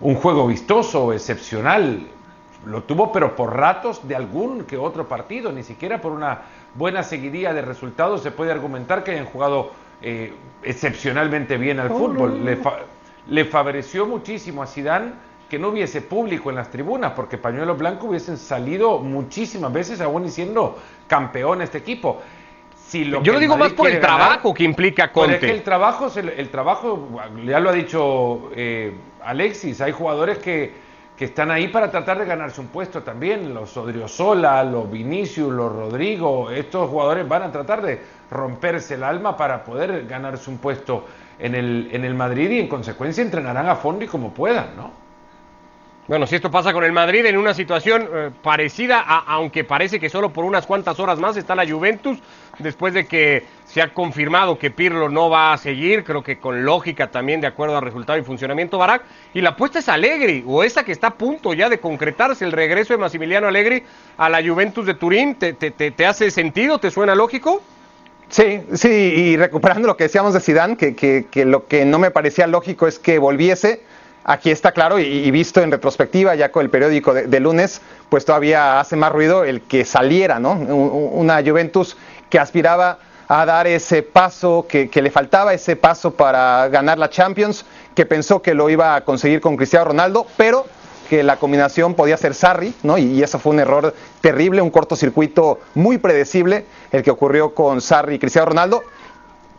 un 0.00 0.14
juego 0.14 0.46
vistoso 0.46 1.12
excepcional. 1.12 2.06
Lo 2.66 2.82
tuvo, 2.82 3.12
pero 3.12 3.36
por 3.36 3.56
ratos 3.56 4.06
de 4.06 4.14
algún 4.14 4.64
que 4.64 4.76
otro 4.76 5.08
partido, 5.08 5.52
ni 5.52 5.62
siquiera 5.62 6.00
por 6.00 6.12
una 6.12 6.42
buena 6.74 7.02
seguidilla 7.02 7.52
de 7.54 7.62
resultados 7.62 8.22
se 8.22 8.30
puede 8.30 8.52
argumentar 8.52 9.02
que 9.02 9.12
hayan 9.12 9.26
jugado 9.26 9.72
eh, 10.02 10.32
excepcionalmente 10.62 11.56
bien 11.56 11.80
al 11.80 11.88
fútbol. 11.88 12.44
Le, 12.44 12.58
le, 13.28 13.44
favoreció 13.44 14.06
muchísimo 14.06 14.62
a 14.62 14.66
Zidane 14.66 15.12
que 15.48 15.58
no 15.58 15.68
hubiese 15.68 16.00
público 16.00 16.50
en 16.50 16.56
las 16.56 16.70
tribunas, 16.70 17.12
porque 17.12 17.36
Pañuelo 17.36 17.74
Blanco 17.74 18.06
hubiesen 18.06 18.36
salido 18.36 18.98
muchísimas 18.98 19.72
veces 19.72 20.00
aún 20.00 20.26
y 20.26 20.30
siendo 20.30 20.78
campeón 21.08 21.60
este 21.60 21.78
equipo. 21.78 22.20
Si 22.86 23.04
lo 23.04 23.22
Yo 23.22 23.32
lo 23.32 23.40
digo 23.40 23.56
más 23.56 23.72
por 23.72 23.88
el 23.88 24.00
trabajo 24.00 24.52
que 24.54 24.64
implica 24.64 25.12
Conte. 25.12 25.34
Es 25.34 25.40
que 25.40 25.50
el 25.50 25.62
trabajo, 25.62 26.08
el, 26.16 26.48
trabajo, 26.50 27.08
ya 27.44 27.60
lo 27.60 27.70
ha 27.70 27.72
dicho 27.72 28.50
eh, 28.54 28.94
Alexis, 29.22 29.80
hay 29.80 29.92
jugadores 29.92 30.38
que 30.38 30.89
que 31.20 31.26
están 31.26 31.50
ahí 31.50 31.68
para 31.68 31.90
tratar 31.90 32.18
de 32.18 32.24
ganarse 32.24 32.62
un 32.62 32.68
puesto 32.68 33.02
también. 33.02 33.52
Los 33.52 33.76
Odriozola, 33.76 34.64
los 34.64 34.90
Vinicius, 34.90 35.52
los 35.52 35.70
Rodrigo, 35.70 36.50
estos 36.50 36.88
jugadores 36.88 37.28
van 37.28 37.42
a 37.42 37.52
tratar 37.52 37.82
de 37.82 38.00
romperse 38.30 38.94
el 38.94 39.04
alma 39.04 39.36
para 39.36 39.62
poder 39.62 40.06
ganarse 40.06 40.48
un 40.48 40.56
puesto 40.56 41.04
en 41.38 41.54
el, 41.54 41.90
en 41.92 42.06
el 42.06 42.14
Madrid 42.14 42.48
y 42.52 42.60
en 42.60 42.68
consecuencia 42.68 43.22
entrenarán 43.22 43.68
a 43.68 43.76
fondo 43.76 44.02
y 44.02 44.08
como 44.08 44.32
puedan, 44.32 44.74
¿no? 44.74 44.92
Bueno, 46.10 46.26
si 46.26 46.34
esto 46.34 46.50
pasa 46.50 46.72
con 46.72 46.82
el 46.82 46.90
Madrid 46.90 47.24
en 47.26 47.36
una 47.36 47.54
situación 47.54 48.08
eh, 48.12 48.30
parecida, 48.42 48.98
a, 48.98 49.18
aunque 49.32 49.62
parece 49.62 50.00
que 50.00 50.10
solo 50.10 50.32
por 50.32 50.44
unas 50.44 50.66
cuantas 50.66 50.98
horas 50.98 51.20
más 51.20 51.36
está 51.36 51.54
la 51.54 51.64
Juventus, 51.64 52.18
después 52.58 52.94
de 52.94 53.06
que 53.06 53.44
se 53.64 53.80
ha 53.80 53.94
confirmado 53.94 54.58
que 54.58 54.72
Pirlo 54.72 55.08
no 55.08 55.30
va 55.30 55.52
a 55.52 55.56
seguir, 55.56 56.02
creo 56.02 56.24
que 56.24 56.40
con 56.40 56.64
lógica 56.64 57.12
también 57.12 57.40
de 57.40 57.46
acuerdo 57.46 57.76
al 57.78 57.84
resultado 57.84 58.18
y 58.18 58.24
funcionamiento 58.24 58.76
Barak, 58.76 59.04
y 59.34 59.40
la 59.40 59.50
apuesta 59.50 59.78
es 59.78 59.88
Allegri, 59.88 60.42
o 60.48 60.64
esa 60.64 60.82
que 60.82 60.90
está 60.90 61.06
a 61.06 61.14
punto 61.14 61.54
ya 61.54 61.68
de 61.68 61.78
concretarse 61.78 62.44
el 62.44 62.50
regreso 62.50 62.92
de 62.92 62.98
Massimiliano 62.98 63.46
Allegri 63.46 63.84
a 64.16 64.28
la 64.28 64.42
Juventus 64.42 64.86
de 64.86 64.94
Turín, 64.94 65.36
¿te, 65.36 65.52
te, 65.52 65.70
te, 65.70 66.06
hace 66.06 66.32
sentido? 66.32 66.78
¿Te 66.78 66.90
suena 66.90 67.14
lógico? 67.14 67.62
Sí, 68.30 68.62
sí, 68.74 68.88
y 68.88 69.36
recuperando 69.36 69.86
lo 69.86 69.96
que 69.96 70.04
decíamos 70.04 70.34
de 70.34 70.40
Zidane, 70.40 70.76
que, 70.76 70.96
que, 70.96 71.26
que 71.30 71.44
lo 71.44 71.68
que 71.68 71.84
no 71.84 72.00
me 72.00 72.10
parecía 72.10 72.48
lógico 72.48 72.88
es 72.88 72.98
que 72.98 73.20
volviese 73.20 73.84
Aquí 74.30 74.52
está 74.52 74.70
claro 74.70 75.00
y, 75.00 75.28
visto 75.32 75.60
en 75.60 75.72
retrospectiva 75.72 76.36
ya 76.36 76.52
con 76.52 76.62
el 76.62 76.70
periódico 76.70 77.12
de, 77.12 77.40
lunes, 77.40 77.80
pues 78.08 78.24
todavía 78.24 78.78
hace 78.78 78.94
más 78.94 79.10
ruido 79.10 79.42
el 79.42 79.62
que 79.62 79.84
saliera, 79.84 80.38
¿no? 80.38 80.52
Una 80.52 81.42
Juventus 81.42 81.96
que 82.28 82.38
aspiraba 82.38 83.00
a 83.26 83.44
dar 83.44 83.66
ese 83.66 84.04
paso, 84.04 84.66
que, 84.68 84.88
le 84.94 85.10
faltaba 85.10 85.52
ese 85.52 85.74
paso 85.74 86.12
para 86.12 86.68
ganar 86.68 86.96
la 86.96 87.10
Champions, 87.10 87.64
que 87.96 88.06
pensó 88.06 88.40
que 88.40 88.54
lo 88.54 88.70
iba 88.70 88.94
a 88.94 89.00
conseguir 89.00 89.40
con 89.40 89.56
Cristiano 89.56 89.86
Ronaldo, 89.86 90.24
pero 90.36 90.64
que 91.08 91.24
la 91.24 91.38
combinación 91.38 91.94
podía 91.94 92.16
ser 92.16 92.34
Sarri, 92.34 92.72
¿no? 92.84 92.98
Y, 92.98 93.06
y, 93.06 93.24
eso 93.24 93.40
fue 93.40 93.50
un 93.50 93.58
error 93.58 93.92
terrible, 94.20 94.62
un 94.62 94.70
cortocircuito 94.70 95.58
muy 95.74 95.98
predecible, 95.98 96.66
el 96.92 97.02
que 97.02 97.10
ocurrió 97.10 97.52
con 97.52 97.80
Sarri 97.80 98.14
y 98.14 98.18
Cristiano 98.20 98.46
Ronaldo 98.46 98.84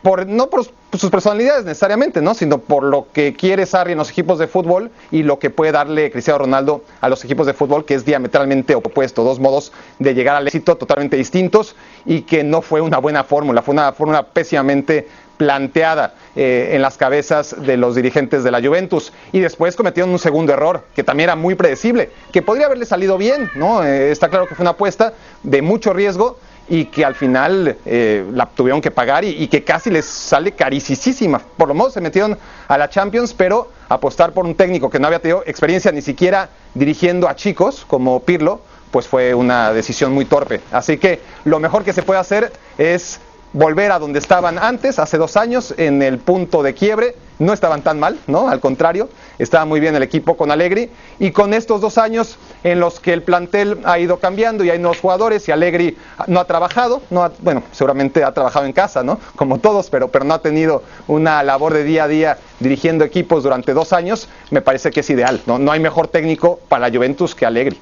por, 0.02 0.26
no 0.28 0.48
por 0.50 0.66
sus 0.98 1.10
personalidades 1.10 1.66
necesariamente, 1.66 2.22
¿no? 2.22 2.34
sino 2.34 2.58
por 2.58 2.84
lo 2.84 3.08
que 3.14 3.34
quiere 3.34 3.66
Sarri 3.66 3.94
en 3.94 3.98
los 3.98 4.10
equipos 4.10 4.40
de 4.40 4.48
fútbol 4.48 4.92
y 5.12 5.24
lo 5.24 5.40
que 5.40 5.50
puede 5.50 5.72
darle 5.72 6.12
Cristiano 6.12 6.40
Ronaldo 6.40 6.84
a 7.00 7.10
los 7.10 7.24
equipos 7.24 7.46
de 7.48 7.54
fútbol, 7.54 7.86
que 7.86 7.94
es 7.94 8.06
diametralmente 8.06 8.76
opuesto, 8.76 9.24
dos 9.24 9.40
modos 9.40 9.72
de 10.00 10.14
llegar 10.14 10.36
al 10.36 10.48
éxito 10.48 10.76
totalmente 10.76 11.18
distintos 11.18 11.76
y 12.06 12.22
que 12.22 12.44
no 12.44 12.62
fue 12.62 12.82
una 12.82 12.98
buena 12.98 13.24
fórmula, 13.24 13.62
fue 13.62 13.74
una 13.74 13.94
fórmula 13.94 14.24
pésimamente 14.24 15.08
planteada 15.38 16.14
eh, 16.36 16.70
en 16.74 16.84
las 16.84 16.98
cabezas 16.98 17.56
de 17.66 17.76
los 17.76 17.96
dirigentes 17.96 18.44
de 18.44 18.52
la 18.52 18.62
Juventus 18.62 19.12
y 19.32 19.40
después 19.40 19.76
cometieron 19.76 20.12
un 20.12 20.20
segundo 20.20 20.54
error 20.54 20.86
que 20.96 21.04
también 21.04 21.30
era 21.30 21.36
muy 21.36 21.56
predecible, 21.56 22.12
que 22.32 22.44
podría 22.44 22.68
haberle 22.68 22.86
salido 22.86 23.18
bien, 23.18 23.50
¿no? 23.56 23.84
Eh, 23.84 24.12
está 24.12 24.30
claro 24.30 24.46
que 24.46 24.54
fue 24.54 24.62
una 24.62 24.72
apuesta 24.72 25.14
de 25.42 25.64
mucho 25.64 25.94
riesgo 25.94 26.38
y 26.71 26.86
que 26.86 27.03
al 27.03 27.15
final 27.15 27.75
eh, 27.86 28.25
la 28.31 28.45
tuvieron 28.45 28.79
que 28.79 28.91
pagar 28.91 29.25
y, 29.25 29.45
que 29.49 29.62
casi 29.62 29.89
les 29.89 30.05
sale 30.05 30.53
carísima. 30.53 31.39
Por 31.57 31.67
lo 31.67 31.73
menos 31.73 31.91
se 31.91 31.99
metieron 31.99 32.38
a 32.65 32.77
la 32.77 32.89
Champions, 32.89 33.34
pero 33.34 33.69
apostar 33.89 34.31
por 34.31 34.45
un 34.45 34.55
técnico 34.55 34.89
que 34.89 34.97
no 34.97 35.07
había 35.07 35.19
tenido 35.19 35.43
experiencia 35.45 35.91
ni 35.91 36.01
siquiera 36.01 36.47
dirigiendo 36.73 37.27
a 37.27 37.36
chicos 37.36 37.84
como 37.86 38.21
Pirlo, 38.21 38.62
pues 38.89 39.05
fue 39.05 39.34
una 39.34 39.73
decisión 39.73 40.13
muy 40.13 40.23
torpe. 40.23 40.62
Así 40.71 40.97
que 40.97 41.19
lo 41.43 41.60
mejor 41.60 41.84
que 41.84 41.91
se 41.91 42.03
puede 42.03 42.21
hacer 42.21 42.53
es 42.77 43.19
volver 43.54 43.92
a 43.92 44.00
donde 44.00 44.20
estaban 44.20 44.58
antes, 44.58 45.00
hace 45.00 45.18
dos 45.18 45.38
años, 45.38 45.74
en 45.78 46.02
el 46.02 46.18
punto 46.18 46.64
de 46.64 46.74
quiebre. 46.74 47.16
No 47.40 47.54
estaban 47.54 47.82
tan 47.82 48.00
mal, 48.00 48.20
¿no? 48.28 48.50
Al 48.50 48.60
contrario, 48.60 49.10
estaba 49.40 49.66
muy 49.66 49.80
bien 49.80 49.96
el 49.96 50.04
equipo 50.04 50.38
con 50.38 50.52
Allegri. 50.52 50.92
Y 51.18 51.32
con 51.32 51.56
estos 51.56 51.82
dos 51.82 51.98
años 51.98 52.38
en 52.64 52.80
los 52.80 53.00
que 53.00 53.14
el 53.14 53.24
plantel 53.24 53.80
ha 53.84 53.98
ido 53.98 54.20
cambiando 54.20 54.64
y 54.64 54.70
hay 54.70 54.78
nuevos 54.78 55.00
jugadores 55.00 55.48
y 55.48 55.52
Allegri 55.52 55.98
no 56.28 56.40
ha 56.40 56.46
trabajado, 56.46 57.02
no 57.10 57.32
bueno, 57.40 57.64
seguramente 57.72 58.24
ha 58.24 58.32
trabajado 58.32 58.68
en 58.68 58.74
casa, 58.74 59.02
¿no? 59.02 59.20
Como 59.36 59.58
todos, 59.58 59.90
pero, 59.90 60.10
pero 60.10 60.24
no 60.24 60.36
ha 60.36 60.42
tenido 60.44 60.84
una 61.08 61.42
labor 61.42 61.74
de 61.74 61.84
día 61.84 62.04
a 62.04 62.08
día 62.08 62.38
dirigiendo 62.60 63.04
equipos 63.04 63.42
durante 63.42 63.74
dos 63.74 63.92
años, 63.92 64.30
me 64.52 64.62
parece 64.62 64.92
que 64.92 65.00
es 65.00 65.10
ideal, 65.10 65.42
¿no? 65.48 65.58
No 65.58 65.72
hay 65.72 65.80
mejor 65.80 66.10
técnico 66.10 66.60
para 66.70 66.88
la 66.88 66.96
Juventus 66.96 67.34
que 67.34 67.48
Allegri. 67.48 67.80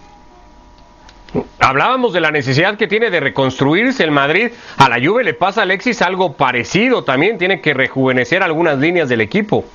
Hablábamos 1.60 2.14
de 2.14 2.22
la 2.22 2.32
necesidad 2.32 2.78
que 2.78 2.88
tiene 2.88 3.10
de 3.10 3.20
reconstruirse 3.20 4.04
el 4.04 4.12
Madrid. 4.12 4.52
A 4.78 4.90
la 4.90 4.98
Juve 5.04 5.24
le 5.24 5.34
pasa 5.34 5.62
a 5.62 5.64
Alexis 5.64 6.02
algo 6.02 6.34
parecido. 6.34 7.04
También 7.04 7.38
tiene 7.38 7.62
que 7.62 7.74
rejuvenecer 7.74 8.42
algunas 8.44 8.78
líneas 8.80 9.10
del 9.10 9.22
equipo. 9.22 9.66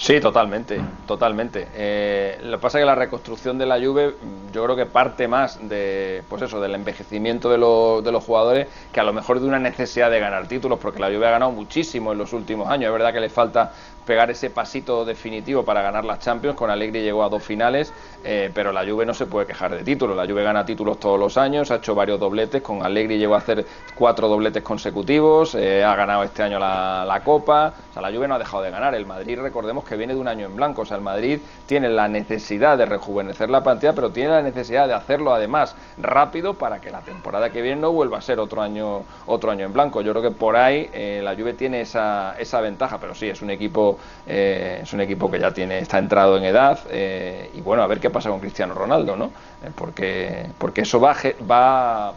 Sí, 0.00 0.18
totalmente, 0.18 0.80
totalmente. 1.06 1.68
Eh, 1.74 2.38
lo 2.44 2.56
que 2.56 2.62
pasa 2.62 2.78
es 2.78 2.82
que 2.82 2.86
la 2.86 2.94
reconstrucción 2.94 3.58
de 3.58 3.66
la 3.66 3.78
Juve, 3.78 4.14
yo 4.50 4.64
creo 4.64 4.74
que 4.74 4.86
parte 4.86 5.28
más 5.28 5.58
de, 5.68 6.22
pues 6.26 6.40
eso, 6.40 6.58
del 6.58 6.74
envejecimiento 6.74 7.50
de, 7.50 7.58
de 8.02 8.10
los 8.10 8.24
jugadores 8.24 8.66
que 8.94 9.00
a 9.00 9.04
lo 9.04 9.12
mejor 9.12 9.40
de 9.40 9.46
una 9.46 9.58
necesidad 9.58 10.10
de 10.10 10.18
ganar 10.18 10.46
títulos, 10.48 10.78
porque 10.80 11.00
la 11.00 11.08
Juve 11.08 11.26
ha 11.26 11.32
ganado 11.32 11.52
muchísimo 11.52 12.12
en 12.12 12.18
los 12.18 12.32
últimos 12.32 12.70
años. 12.70 12.86
Es 12.86 12.92
verdad 12.94 13.12
que 13.12 13.20
le 13.20 13.28
falta 13.28 13.74
pegar 14.10 14.28
ese 14.28 14.50
pasito 14.50 15.04
definitivo 15.04 15.64
para 15.64 15.82
ganar 15.82 16.04
las 16.04 16.18
Champions. 16.18 16.56
Con 16.56 16.68
Allegri 16.68 17.00
llegó 17.00 17.22
a 17.22 17.28
dos 17.28 17.44
finales, 17.44 17.92
eh, 18.24 18.50
pero 18.52 18.72
la 18.72 18.84
Juve 18.84 19.06
no 19.06 19.14
se 19.14 19.26
puede 19.26 19.46
quejar 19.46 19.72
de 19.72 19.84
títulos. 19.84 20.16
La 20.16 20.26
Juve 20.26 20.42
gana 20.42 20.64
títulos 20.64 20.98
todos 20.98 21.16
los 21.16 21.38
años, 21.38 21.70
ha 21.70 21.76
hecho 21.76 21.94
varios 21.94 22.18
dobletes. 22.18 22.60
Con 22.60 22.84
Allegri 22.84 23.18
llegó 23.18 23.36
a 23.36 23.38
hacer 23.38 23.64
cuatro 23.94 24.26
dobletes 24.26 24.64
consecutivos, 24.64 25.54
eh, 25.54 25.84
ha 25.84 25.94
ganado 25.94 26.24
este 26.24 26.42
año 26.42 26.58
la, 26.58 27.04
la, 27.06 27.22
Copa. 27.22 27.72
O 27.88 27.92
sea, 27.92 28.02
la 28.02 28.10
Juve 28.10 28.26
no 28.26 28.34
ha 28.34 28.40
dejado 28.40 28.64
de 28.64 28.72
ganar. 28.72 28.96
El 28.96 29.06
Madrid, 29.06 29.38
recordemos 29.38 29.84
que 29.84 29.96
viene 29.96 30.14
de 30.14 30.18
un 30.18 30.26
año 30.26 30.46
en 30.46 30.56
blanco. 30.56 30.82
O 30.82 30.84
sea, 30.84 30.96
el 30.96 31.04
Madrid 31.04 31.38
tiene 31.66 31.88
la 31.88 32.08
necesidad 32.08 32.76
de 32.76 32.86
rejuvenecer 32.86 33.48
la 33.48 33.62
plantilla, 33.62 33.92
pero 33.92 34.10
tiene 34.10 34.30
la 34.30 34.42
necesidad 34.42 34.88
de 34.88 34.94
hacerlo 34.94 35.32
además 35.32 35.76
rápido 35.98 36.54
para 36.54 36.80
que 36.80 36.90
la 36.90 37.02
temporada 37.02 37.50
que 37.50 37.62
viene 37.62 37.80
no 37.80 37.92
vuelva 37.92 38.18
a 38.18 38.22
ser 38.22 38.40
otro 38.40 38.60
año, 38.60 39.04
otro 39.26 39.52
año 39.52 39.66
en 39.66 39.72
blanco. 39.72 40.00
Yo 40.00 40.10
creo 40.10 40.22
que 40.24 40.36
por 40.36 40.56
ahí 40.56 40.90
eh, 40.92 41.20
la 41.22 41.36
Juve 41.36 41.54
tiene 41.54 41.82
esa, 41.82 42.34
esa 42.40 42.60
ventaja, 42.60 42.98
pero 42.98 43.14
sí, 43.14 43.28
es 43.28 43.40
un 43.40 43.50
equipo 43.50 43.99
eh, 44.26 44.80
es 44.82 44.92
un 44.92 45.00
equipo 45.00 45.30
que 45.30 45.38
ya 45.38 45.52
tiene 45.52 45.78
está 45.78 45.98
entrado 45.98 46.36
en 46.36 46.44
edad 46.44 46.78
eh, 46.90 47.50
y 47.54 47.60
bueno, 47.60 47.82
a 47.82 47.86
ver 47.86 48.00
qué 48.00 48.10
pasa 48.10 48.28
con 48.30 48.40
Cristiano 48.40 48.74
Ronaldo, 48.74 49.16
¿no? 49.16 49.26
Eh, 49.64 49.70
porque, 49.74 50.46
porque 50.58 50.82
eso 50.82 51.00
va, 51.00 52.12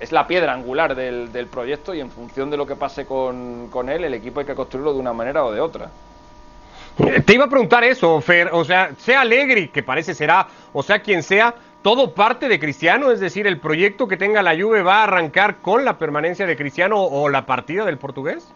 es 0.00 0.12
la 0.12 0.26
piedra 0.26 0.52
angular 0.52 0.94
del, 0.94 1.46
proyecto 1.46 1.94
y 1.94 2.00
en 2.00 2.10
función 2.10 2.50
de 2.50 2.56
lo 2.56 2.66
que 2.66 2.76
pase 2.76 3.06
con, 3.06 3.68
con 3.68 3.88
él, 3.88 4.04
el 4.04 4.14
equipo 4.14 4.40
hay 4.40 4.46
que 4.46 4.54
construirlo 4.54 4.92
de 4.92 5.00
una 5.00 5.12
manera 5.12 5.44
o 5.44 5.52
de 5.52 5.60
otra. 5.60 5.90
Te 7.24 7.34
iba 7.34 7.44
a 7.44 7.48
preguntar 7.48 7.84
eso, 7.84 8.20
Fer, 8.20 8.50
o 8.52 8.64
sea, 8.64 8.90
sea 8.98 9.20
Alegri, 9.20 9.68
que 9.68 9.84
parece 9.84 10.14
será, 10.14 10.48
o 10.72 10.82
sea 10.82 10.98
quien 10.98 11.22
sea, 11.22 11.54
todo 11.82 12.12
parte 12.12 12.48
de 12.48 12.58
Cristiano, 12.58 13.12
es 13.12 13.20
decir, 13.20 13.46
el 13.46 13.60
proyecto 13.60 14.08
que 14.08 14.16
tenga 14.16 14.42
la 14.42 14.60
Juve 14.60 14.82
va 14.82 15.00
a 15.00 15.04
arrancar 15.04 15.58
con 15.58 15.84
la 15.84 15.96
permanencia 15.96 16.44
de 16.44 16.56
Cristiano 16.56 17.00
o 17.00 17.28
la 17.28 17.46
partida 17.46 17.84
del 17.84 17.98
portugués. 17.98 18.52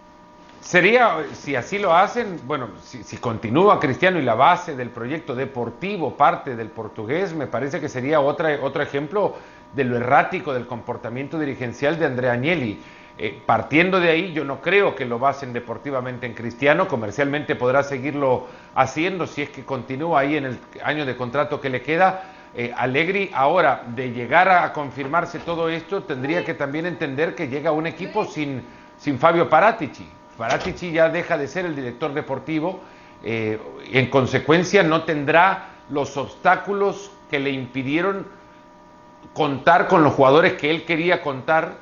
Sería, 0.62 1.24
si 1.32 1.56
así 1.56 1.76
lo 1.76 1.92
hacen, 1.92 2.40
bueno, 2.46 2.68
si, 2.80 3.16
continúa 3.16 3.80
Cristiano 3.80 4.20
y 4.20 4.22
la 4.22 4.36
base 4.36 4.76
del 4.76 4.90
proyecto 4.90 5.34
deportivo 5.34 6.16
parte 6.16 6.54
del 6.54 6.68
portugués, 6.68 7.34
me 7.34 7.48
parece 7.48 7.80
que 7.80 7.88
sería 7.88 8.20
otra, 8.20 8.56
otro 8.62 8.80
ejemplo 8.80 9.34
de 9.74 9.82
lo 9.82 9.96
errático 9.96 10.54
del 10.54 10.68
comportamiento 10.68 11.36
dirigencial 11.36 11.98
de 11.98 12.06
Andrea 12.06 12.34
Agnelli. 12.34 12.80
Eh, 13.18 13.42
partiendo 13.44 13.98
de 13.98 14.10
ahí, 14.10 14.32
yo 14.32 14.44
no 14.44 14.60
creo 14.60 14.94
que 14.94 15.04
lo 15.04 15.18
basen 15.18 15.52
deportivamente 15.52 16.26
en 16.26 16.34
Cristiano, 16.34 16.86
comercialmente 16.86 17.56
podrá 17.56 17.82
seguirlo 17.82 18.46
haciendo 18.76 19.26
si 19.26 19.42
es 19.42 19.50
que 19.50 19.64
continúa 19.64 20.20
ahí 20.20 20.36
en 20.36 20.44
el 20.44 20.58
año 20.84 21.04
de 21.04 21.16
contrato 21.16 21.60
que 21.60 21.70
le 21.70 21.82
queda. 21.82 22.22
Eh, 22.54 22.72
Allegri 22.76 23.32
ahora, 23.34 23.82
de 23.88 24.12
llegar 24.12 24.48
a 24.48 24.72
confirmarse 24.72 25.40
todo 25.40 25.68
esto, 25.68 26.04
tendría 26.04 26.44
que 26.44 26.54
también 26.54 26.86
entender 26.86 27.34
que 27.34 27.48
llega 27.48 27.72
un 27.72 27.88
equipo 27.88 28.24
sin, 28.26 28.62
sin 28.96 29.18
Fabio 29.18 29.48
Paratici 29.48 30.08
Paratici 30.36 30.92
ya 30.92 31.08
deja 31.08 31.36
de 31.36 31.46
ser 31.46 31.66
el 31.66 31.76
director 31.76 32.12
deportivo, 32.14 32.80
eh, 33.22 33.58
en 33.92 34.10
consecuencia 34.10 34.82
no 34.82 35.04
tendrá 35.04 35.68
los 35.90 36.16
obstáculos 36.16 37.10
que 37.30 37.38
le 37.38 37.50
impidieron 37.50 38.26
contar 39.34 39.88
con 39.88 40.02
los 40.02 40.14
jugadores 40.14 40.54
que 40.54 40.70
él 40.70 40.84
quería 40.84 41.22
contar 41.22 41.76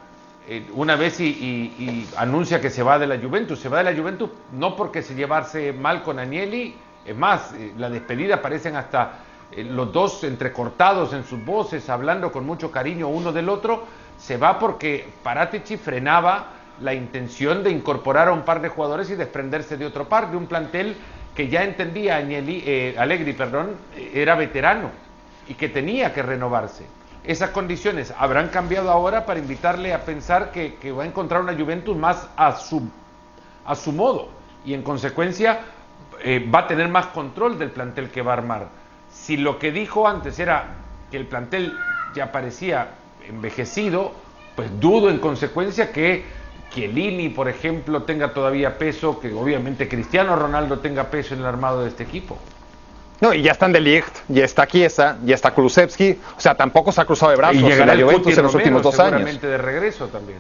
eh, 0.49 0.69
una 0.75 0.97
vez 0.97 1.21
y, 1.21 2.07
anuncia 2.17 2.61
que 2.61 2.71
se 2.71 2.83
va 2.83 2.99
de 2.99 3.07
la 3.07 3.19
Juventus. 3.19 3.61
Se 3.61 3.69
va 3.69 3.79
de 3.79 3.93
la 3.93 3.97
Juventus 3.97 4.31
no 4.53 4.75
porque 4.75 5.03
se 5.03 5.15
llevarse 5.15 5.73
mal 5.73 6.03
con 6.03 6.19
Agnelli, 6.19 6.75
es 7.05 7.17
más, 7.17 7.53
eh, 7.55 7.73
la 7.77 7.89
despedida 7.89 8.43
parecen 8.43 8.77
hasta 8.77 9.21
eh, 9.53 9.65
los 9.65 9.93
dos 9.93 10.25
entrecortados 10.25 11.13
en 11.13 11.25
sus 11.25 11.45
voces, 11.45 11.89
hablando 11.89 12.33
con 12.33 12.45
mucho 12.45 12.71
cariño 12.71 13.09
uno 13.09 13.33
del 13.33 13.49
otro, 13.49 13.85
se 14.19 14.37
va 14.37 14.59
porque 14.59 15.09
Paratici 15.23 15.77
frenaba 15.77 16.47
la 16.81 16.95
intención 16.95 17.63
de 17.63 17.71
incorporar 17.71 18.29
a 18.29 18.33
un 18.33 18.43
par 18.43 18.61
de 18.61 18.69
jugadores 18.69 19.11
y 19.11 19.15
desprenderse 19.15 19.77
de 19.77 19.87
otro 19.87 20.09
par, 20.09 20.31
de 20.31 20.37
un 20.37 20.47
plantel 20.47 20.97
que 21.35 21.49
ya 21.49 21.63
entendía 21.63 22.17
Agnelli, 22.17 22.63
eh, 22.67 22.95
Allegri, 22.99 23.33
perdón, 23.33 23.77
era 23.97 24.35
veterano 24.35 24.91
y 25.49 25.55
que 25.55 25.69
tenía 25.69 26.13
que 26.13 26.23
renovarse. 26.23 26.85
Esas 27.25 27.51
condiciones 27.51 28.15
habrán 28.17 28.49
cambiado 28.49 28.91
ahora 28.91 29.27
para 29.27 29.41
invitarle 29.41 29.93
a 29.93 30.05
pensar 30.05 30.53
que, 30.53 30.93
va 30.93 31.03
a 31.03 31.07
encontrar 31.07 31.43
una 31.43 31.55
Juventus 31.55 31.97
más 31.97 32.29
a 32.37 32.57
su, 32.57 32.89
a 33.65 33.75
su 33.75 33.93
modo 33.93 34.29
y 34.65 34.75
en 34.75 34.83
consecuencia 34.83 35.61
eh, 36.23 36.49
va 36.53 36.61
a 36.61 36.67
tener 36.67 36.89
más 36.89 37.07
control 37.07 37.59
del 37.59 37.71
plantel 37.71 38.11
que 38.11 38.23
va 38.23 38.33
a 38.33 38.37
armar. 38.37 38.69
Si 39.13 39.37
lo 39.37 39.59
que 39.59 39.71
dijo 39.71 40.09
antes 40.09 40.39
era 40.39 40.77
que 41.11 41.17
el 41.17 41.27
plantel 41.27 41.73
ya 42.15 42.33
parecía 42.33 42.89
envejecido, 43.29 44.13
pues 44.57 44.81
dudo 44.81 45.11
en 45.11 45.19
consecuencia 45.19 45.93
que 45.93 46.25
Chiellini, 46.71 47.29
por 47.29 47.49
ejemplo, 47.49 48.03
tenga 48.05 48.33
todavía 48.33 48.79
peso, 48.79 49.21
que 49.21 49.33
obviamente 49.33 49.89
Cristiano 49.89 50.37
Ronaldo 50.37 50.79
tenga 50.79 51.05
peso 51.11 51.35
en 51.35 51.41
el 51.41 51.47
armado 51.47 51.83
de 51.83 51.89
este 51.89 52.05
equipo. 52.05 52.39
No, 53.21 53.35
y 53.35 53.43
ya 53.43 53.53
están 53.53 53.73
De 53.73 53.81
Ligt, 53.81 54.17
ya 54.29 54.45
está 54.45 54.67
Chiesa, 54.67 55.19
ya 55.25 55.35
está 55.35 55.53
Kulusevski, 55.53 56.19
o 56.37 56.41
sea, 56.41 56.55
tampoco 56.55 56.91
se 56.91 57.03
ha 57.03 57.05
cruzado 57.05 57.31
de 57.33 57.37
brazos 57.37 57.57
y 57.57 57.65
en 57.65 57.69
llegará 57.69 57.93
el 57.93 58.03
Juventus 58.05 58.37
en 58.39 58.43
los 58.45 58.53
Romero, 58.53 58.77
últimos 58.77 58.83
dos 58.83 58.99
años. 58.99 59.41
de 59.41 59.59
regreso 59.59 60.07
también. 60.09 60.39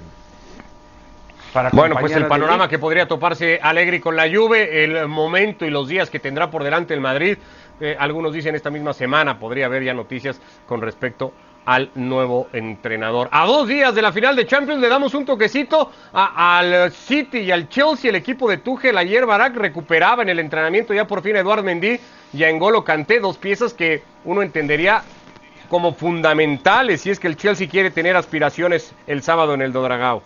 Para 1.52 1.70
Bueno, 1.70 1.96
pues 1.98 2.12
el 2.12 2.24
a 2.24 2.28
panorama 2.28 2.68
que 2.68 2.78
podría 2.78 3.06
toparse 3.08 3.58
Alegri 3.60 4.00
con 4.00 4.14
la 4.16 4.30
Juve, 4.32 4.84
el 4.84 5.08
momento 5.08 5.66
y 5.66 5.70
los 5.70 5.88
días 5.88 6.08
que 6.08 6.20
tendrá 6.20 6.50
por 6.50 6.62
delante 6.64 6.94
el 6.94 7.00
Madrid. 7.00 7.36
eh, 7.80 7.96
algunos 7.98 8.32
dicen 8.32 8.54
esta 8.54 8.70
misma 8.70 8.92
semana 8.92 9.38
podría 9.38 9.66
haber 9.66 9.82
ya 9.82 9.92
noticias 9.92 10.40
con 10.66 10.80
respecto 10.80 11.32
al 11.64 11.90
nuevo 11.94 12.48
entrenador. 12.52 13.28
A 13.30 13.46
dos 13.46 13.68
días 13.68 13.94
de 13.94 14.02
la 14.02 14.12
final 14.12 14.34
de 14.36 14.46
Champions 14.46 14.80
le 14.80 14.88
damos 14.88 15.14
un 15.14 15.24
toquecito 15.24 15.90
al 16.12 16.90
City 16.92 17.38
y 17.38 17.50
al 17.50 17.68
Chelsea, 17.68 18.10
el 18.10 18.16
equipo 18.16 18.48
de 18.48 18.58
Tuchel. 18.58 18.96
Ayer 18.96 19.26
Barak 19.26 19.56
recuperaba 19.56 20.22
en 20.22 20.30
el 20.30 20.38
entrenamiento 20.38 20.94
ya 20.94 21.06
por 21.06 21.22
fin 21.22 21.36
Eduard 21.36 21.62
Mendy 21.62 22.00
y 22.32 22.42
a 22.44 22.48
Engolo 22.48 22.84
Kanté, 22.84 23.20
dos 23.20 23.38
piezas 23.38 23.74
que 23.74 24.02
uno 24.24 24.42
entendería 24.42 25.02
como 25.68 25.94
fundamentales 25.94 27.02
si 27.02 27.10
es 27.10 27.20
que 27.20 27.28
el 27.28 27.36
Chelsea 27.36 27.68
quiere 27.68 27.90
tener 27.90 28.16
aspiraciones 28.16 28.92
el 29.06 29.22
sábado 29.22 29.54
en 29.54 29.62
el 29.62 29.72
Dodragao. 29.72 30.22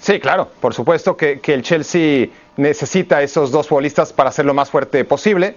Sí, 0.00 0.18
claro, 0.18 0.48
por 0.60 0.74
supuesto 0.74 1.16
que, 1.16 1.40
que 1.40 1.54
el 1.54 1.62
Chelsea 1.62 2.28
necesita 2.56 3.22
esos 3.22 3.52
dos 3.52 3.68
futbolistas 3.68 4.12
para 4.12 4.32
ser 4.32 4.46
lo 4.46 4.54
más 4.54 4.70
fuerte 4.70 5.04
posible, 5.04 5.54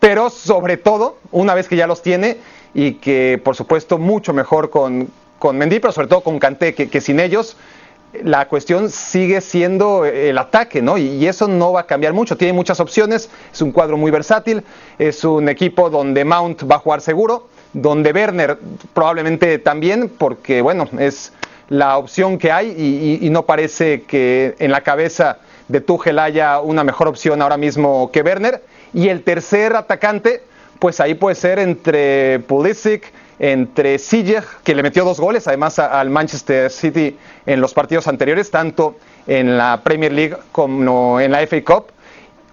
pero 0.00 0.28
sobre 0.28 0.76
todo, 0.76 1.18
una 1.30 1.54
vez 1.54 1.68
que 1.68 1.76
ya 1.76 1.86
los 1.86 2.02
tiene 2.02 2.36
y 2.74 2.94
que 2.94 3.40
por 3.42 3.56
supuesto 3.56 3.98
mucho 3.98 4.32
mejor 4.32 4.70
con, 4.70 5.08
con 5.38 5.56
Mendy, 5.58 5.80
pero 5.80 5.92
sobre 5.92 6.08
todo 6.08 6.20
con 6.22 6.38
Kanté, 6.38 6.74
que, 6.74 6.88
que 6.88 7.00
sin 7.00 7.20
ellos 7.20 7.56
la 8.22 8.48
cuestión 8.48 8.88
sigue 8.88 9.40
siendo 9.42 10.06
el 10.06 10.38
ataque, 10.38 10.80
¿no? 10.80 10.96
Y, 10.96 11.26
eso 11.26 11.48
no 11.48 11.72
va 11.72 11.80
a 11.80 11.86
cambiar 11.86 12.12
mucho, 12.14 12.36
tiene 12.36 12.54
muchas 12.54 12.80
opciones, 12.80 13.28
es 13.52 13.60
un 13.60 13.72
cuadro 13.72 13.96
muy 13.98 14.10
versátil, 14.10 14.62
es 14.98 15.22
un 15.24 15.48
equipo 15.50 15.90
donde 15.90 16.24
Mount 16.24 16.62
va 16.70 16.76
a 16.76 16.78
jugar 16.78 17.00
seguro, 17.02 17.48
donde 17.74 18.12
Werner 18.12 18.58
probablemente 18.94 19.58
también, 19.58 20.08
porque 20.08 20.62
bueno, 20.62 20.88
es 20.98 21.32
la 21.68 21.98
opción 21.98 22.38
que 22.38 22.52
hay 22.52 22.68
y, 22.78 23.18
y- 23.24 23.26
y 23.26 23.30
no 23.30 23.42
parece 23.44 24.02
que 24.02 24.54
en 24.60 24.70
la 24.70 24.80
cabeza 24.82 25.38
de 25.68 25.80
Tuchel 25.82 26.18
haya 26.20 26.60
una 26.60 26.84
mejor 26.84 27.08
opción 27.08 27.42
ahora 27.42 27.56
mismo 27.56 28.10
que 28.12 28.22
Werner. 28.22 28.62
Y 28.94 29.08
el 29.08 29.22
tercer 29.24 29.74
atacante, 29.76 30.42
pues 30.78 31.00
ahí 31.00 31.14
puede 31.14 31.34
ser 31.34 31.58
entre 31.58 32.40
Pulisic, 32.40 33.12
entre 33.38 33.98
Ziyech, 33.98 34.44
que 34.62 34.74
le 34.74 34.82
metió 34.82 35.04
dos 35.04 35.20
goles 35.20 35.46
además 35.46 35.78
al 35.78 36.10
Manchester 36.10 36.70
City 36.70 37.16
en 37.44 37.60
los 37.60 37.74
partidos 37.74 38.08
anteriores, 38.08 38.50
tanto 38.50 38.96
en 39.26 39.58
la 39.58 39.82
Premier 39.82 40.12
League 40.12 40.36
como 40.52 41.20
en 41.20 41.32
la 41.32 41.46
FA 41.46 41.62
Cup, 41.62 41.86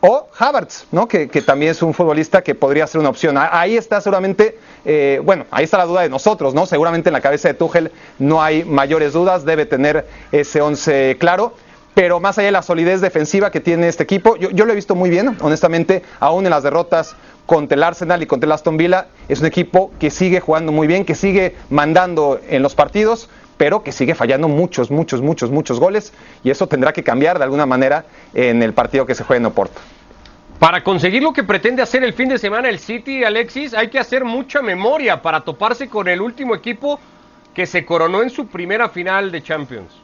o 0.06 0.28
Havertz, 0.38 0.86
¿no? 0.92 1.08
que, 1.08 1.28
también 1.46 1.72
es 1.72 1.82
un 1.82 1.94
futbolista 1.94 2.42
que 2.42 2.56
podría 2.56 2.86
ser 2.88 3.00
una 3.00 3.10
opción. 3.10 3.38
Ahí 3.38 3.78
está 3.78 4.02
seguramente, 4.02 4.60
eh, 4.84 5.22
bueno, 5.24 5.46
ahí 5.50 5.64
está 5.64 5.78
la 5.78 5.86
duda 5.86 6.02
de 6.02 6.10
nosotros, 6.10 6.54
¿no? 6.54 6.66
Seguramente 6.66 7.08
en 7.08 7.14
la 7.14 7.22
cabeza 7.22 7.48
de 7.48 7.54
Tuchel 7.54 7.90
no 8.20 8.44
hay 8.44 8.66
mayores 8.66 9.14
dudas, 9.14 9.46
debe 9.46 9.66
tener 9.66 10.06
ese 10.34 10.60
11 10.60 11.16
claro. 11.20 11.54
Pero 11.94 12.20
más 12.20 12.38
allá 12.38 12.48
de 12.48 12.52
la 12.52 12.64
solidez 12.64 13.02
defensiva 13.02 13.52
que 13.52 13.60
tiene 13.60 13.88
este 13.88 14.04
equipo, 14.04 14.36
yo, 14.36 14.50
yo 14.50 14.66
lo 14.66 14.74
he 14.74 14.76
visto 14.76 14.96
muy 14.96 15.12
bien, 15.12 15.38
honestamente, 15.42 16.02
aún 16.20 16.44
en 16.44 16.50
las 16.50 16.64
derrotas 16.64 17.16
contra 17.45 17.75
el 17.75 17.84
Arsenal 17.84 18.21
y 18.21 18.25
contra 18.25 18.45
el 18.47 18.51
Aston 18.51 18.77
Villa, 18.77 19.08
es 19.27 19.39
un 19.41 19.45
equipo 19.45 19.91
que 19.99 20.10
sigue 20.10 20.39
jugando 20.39 20.71
muy 20.71 20.88
bien, 20.88 21.06
que 21.06 21.15
sigue 21.15 21.56
mandando 21.69 22.39
en 22.47 22.62
los 22.62 22.75
partidos, 22.75 23.29
pero 23.58 23.84
que 23.84 23.91
sigue 23.91 24.15
fallando 24.15 24.47
muchos, 24.47 24.91
muchos, 24.91 25.21
muchos, 25.21 25.51
muchos 25.51 25.79
goles, 25.79 26.13
y 26.43 26.49
eso 26.49 26.67
tendrá 26.67 26.93
que 26.93 27.03
cambiar 27.03 27.38
de 27.38 27.43
alguna 27.43 27.65
manera 27.65 28.06
en 28.34 28.63
el 28.63 28.73
partido 28.73 29.06
que 29.06 29.15
se 29.15 29.23
juegue 29.23 29.39
en 29.39 29.45
Oporto. 29.45 29.79
Para 30.60 30.84
conseguir 30.84 31.21
lo 31.21 31.34
que 31.34 31.43
pretende 31.43 31.82
hacer 31.82 32.03
el 32.03 32.13
fin 32.13 32.29
de 32.29 32.38
semana 32.38 32.69
el 32.69 32.79
City, 32.79 33.23
Alexis, 33.23 33.73
hay 33.73 33.89
que 33.89 33.99
hacer 33.99 34.23
mucha 34.23 34.62
memoria 34.62 35.21
para 35.21 35.41
toparse 35.41 35.89
con 35.89 36.08
el 36.08 36.21
último 36.21 36.56
equipo 36.56 36.99
que 37.53 37.65
se 37.65 37.86
coronó 37.86 38.23
en 38.23 38.29
su 38.29 38.47
primera 38.47 38.88
final 38.89 39.32
de 39.32 39.43
Champions. 39.43 40.03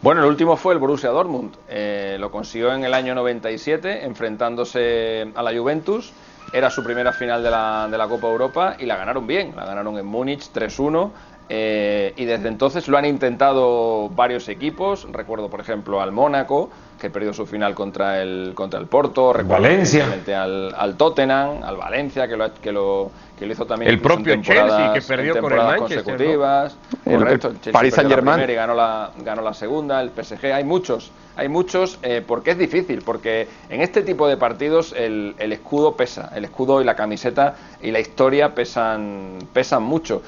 Bueno, 0.00 0.22
el 0.22 0.28
último 0.28 0.56
fue 0.56 0.74
el 0.74 0.78
Borussia 0.78 1.10
Dortmund. 1.10 1.56
Eh, 1.68 2.16
lo 2.20 2.30
consiguió 2.30 2.72
en 2.72 2.84
el 2.84 2.94
año 2.94 3.16
97, 3.16 4.04
enfrentándose 4.04 5.26
a 5.34 5.42
la 5.42 5.58
Juventus. 5.58 6.12
Era 6.52 6.70
su 6.70 6.82
primera 6.82 7.12
final 7.12 7.42
de 7.42 7.50
la, 7.50 7.88
de 7.90 7.98
la 7.98 8.08
Copa 8.08 8.26
Europa 8.26 8.76
y 8.78 8.86
la 8.86 8.96
ganaron 8.96 9.26
bien. 9.26 9.54
La 9.54 9.66
ganaron 9.66 9.98
en 9.98 10.06
Múnich 10.06 10.50
3-1. 10.50 11.12
Eh, 11.48 12.12
y 12.16 12.24
desde 12.24 12.48
entonces 12.48 12.88
lo 12.88 12.98
han 12.98 13.04
intentado 13.04 14.08
varios 14.10 14.48
equipos. 14.48 15.06
Recuerdo, 15.12 15.48
por 15.48 15.60
ejemplo, 15.60 16.00
al 16.00 16.12
Mónaco, 16.12 16.70
que 17.00 17.10
perdió 17.10 17.32
su 17.32 17.46
final 17.46 17.74
contra 17.74 18.20
el, 18.22 18.52
contra 18.54 18.78
el 18.80 18.86
Porto. 18.86 19.32
Recuerdo 19.32 19.62
Valencia. 19.62 20.06
Al, 20.36 20.74
al 20.76 20.96
Tottenham, 20.96 21.62
al 21.62 21.76
Valencia, 21.76 22.26
que 22.28 22.36
lo, 22.36 22.52
que 22.54 22.72
lo, 22.72 23.10
que 23.38 23.46
lo 23.46 23.52
hizo 23.52 23.66
también. 23.66 23.90
El 23.90 24.00
propio 24.00 24.34
Chelsea, 24.42 24.92
que 24.92 25.00
perdió 25.02 25.40
con 25.40 25.52
el 25.52 25.58
Manchester, 25.58 25.98
¿no? 25.98 26.02
consecutivas. 26.04 26.76
El- 27.06 27.20
la 27.20 27.90
Saint-Germain. 27.90 28.34
primera 28.34 28.52
y 28.52 28.56
ganó 28.56 28.74
la, 28.74 29.10
ganó 29.18 29.42
la 29.42 29.54
segunda, 29.54 30.00
el 30.02 30.10
PSG. 30.10 30.52
Hay 30.52 30.64
muchos, 30.64 31.10
hay 31.36 31.48
muchos, 31.48 31.98
eh, 32.02 32.22
porque 32.26 32.50
es 32.50 32.58
difícil, 32.58 33.02
porque 33.02 33.48
en 33.70 33.80
este 33.80 34.02
tipo 34.02 34.26
de 34.28 34.36
partidos 34.36 34.92
el, 34.96 35.34
el 35.38 35.52
escudo 35.52 35.96
pesa, 35.96 36.32
el 36.34 36.44
escudo 36.44 36.82
y 36.82 36.84
la 36.84 36.96
camiseta 36.96 37.54
y 37.80 37.90
la 37.92 38.00
historia 38.00 38.54
pesan, 38.54 39.38
pesan 39.52 39.82
mucho. 39.84 40.22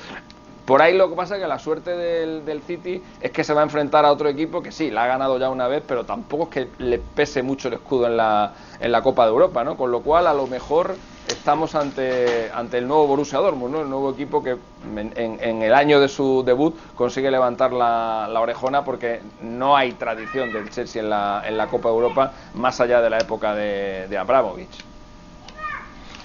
Por 0.70 0.82
ahí 0.82 0.96
lo 0.96 1.10
que 1.10 1.16
pasa 1.16 1.34
es 1.34 1.42
que 1.42 1.48
la 1.48 1.58
suerte 1.58 1.90
del, 1.96 2.44
del 2.44 2.62
City 2.62 3.02
es 3.20 3.32
que 3.32 3.42
se 3.42 3.52
va 3.52 3.62
a 3.62 3.64
enfrentar 3.64 4.04
a 4.04 4.12
otro 4.12 4.28
equipo 4.28 4.62
que 4.62 4.70
sí, 4.70 4.88
la 4.88 5.02
ha 5.02 5.06
ganado 5.08 5.36
ya 5.36 5.50
una 5.50 5.66
vez, 5.66 5.82
pero 5.84 6.04
tampoco 6.04 6.44
es 6.44 6.48
que 6.50 6.68
le 6.78 7.00
pese 7.00 7.42
mucho 7.42 7.66
el 7.66 7.74
escudo 7.74 8.06
en 8.06 8.16
la, 8.16 8.52
en 8.78 8.92
la 8.92 9.02
Copa 9.02 9.24
de 9.24 9.30
Europa, 9.32 9.64
¿no? 9.64 9.76
Con 9.76 9.90
lo 9.90 10.00
cual, 10.02 10.28
a 10.28 10.32
lo 10.32 10.46
mejor 10.46 10.94
estamos 11.26 11.74
ante, 11.74 12.52
ante 12.54 12.78
el 12.78 12.86
nuevo 12.86 13.08
Borussia 13.08 13.40
Dortmund, 13.40 13.74
¿no? 13.74 13.80
El 13.82 13.90
nuevo 13.90 14.10
equipo 14.12 14.44
que 14.44 14.58
en, 14.84 15.60
el 15.60 15.74
año 15.74 15.98
de 15.98 16.06
su 16.06 16.44
debut 16.44 16.76
consigue 16.94 17.32
levantar 17.32 17.72
la, 17.72 18.28
la 18.30 18.40
orejona 18.40 18.84
porque 18.84 19.22
no 19.42 19.76
hay 19.76 19.90
tradición 19.94 20.52
del 20.52 20.70
Chelsea 20.70 21.02
en 21.02 21.10
la, 21.10 21.42
en 21.46 21.56
la 21.56 21.66
Copa 21.66 21.88
de 21.88 21.96
Europa 21.96 22.32
más 22.54 22.80
allá 22.80 23.00
de 23.02 23.10
la 23.10 23.18
época 23.18 23.56
de, 23.56 24.06
de 24.08 24.16
Abramovich. 24.16 24.84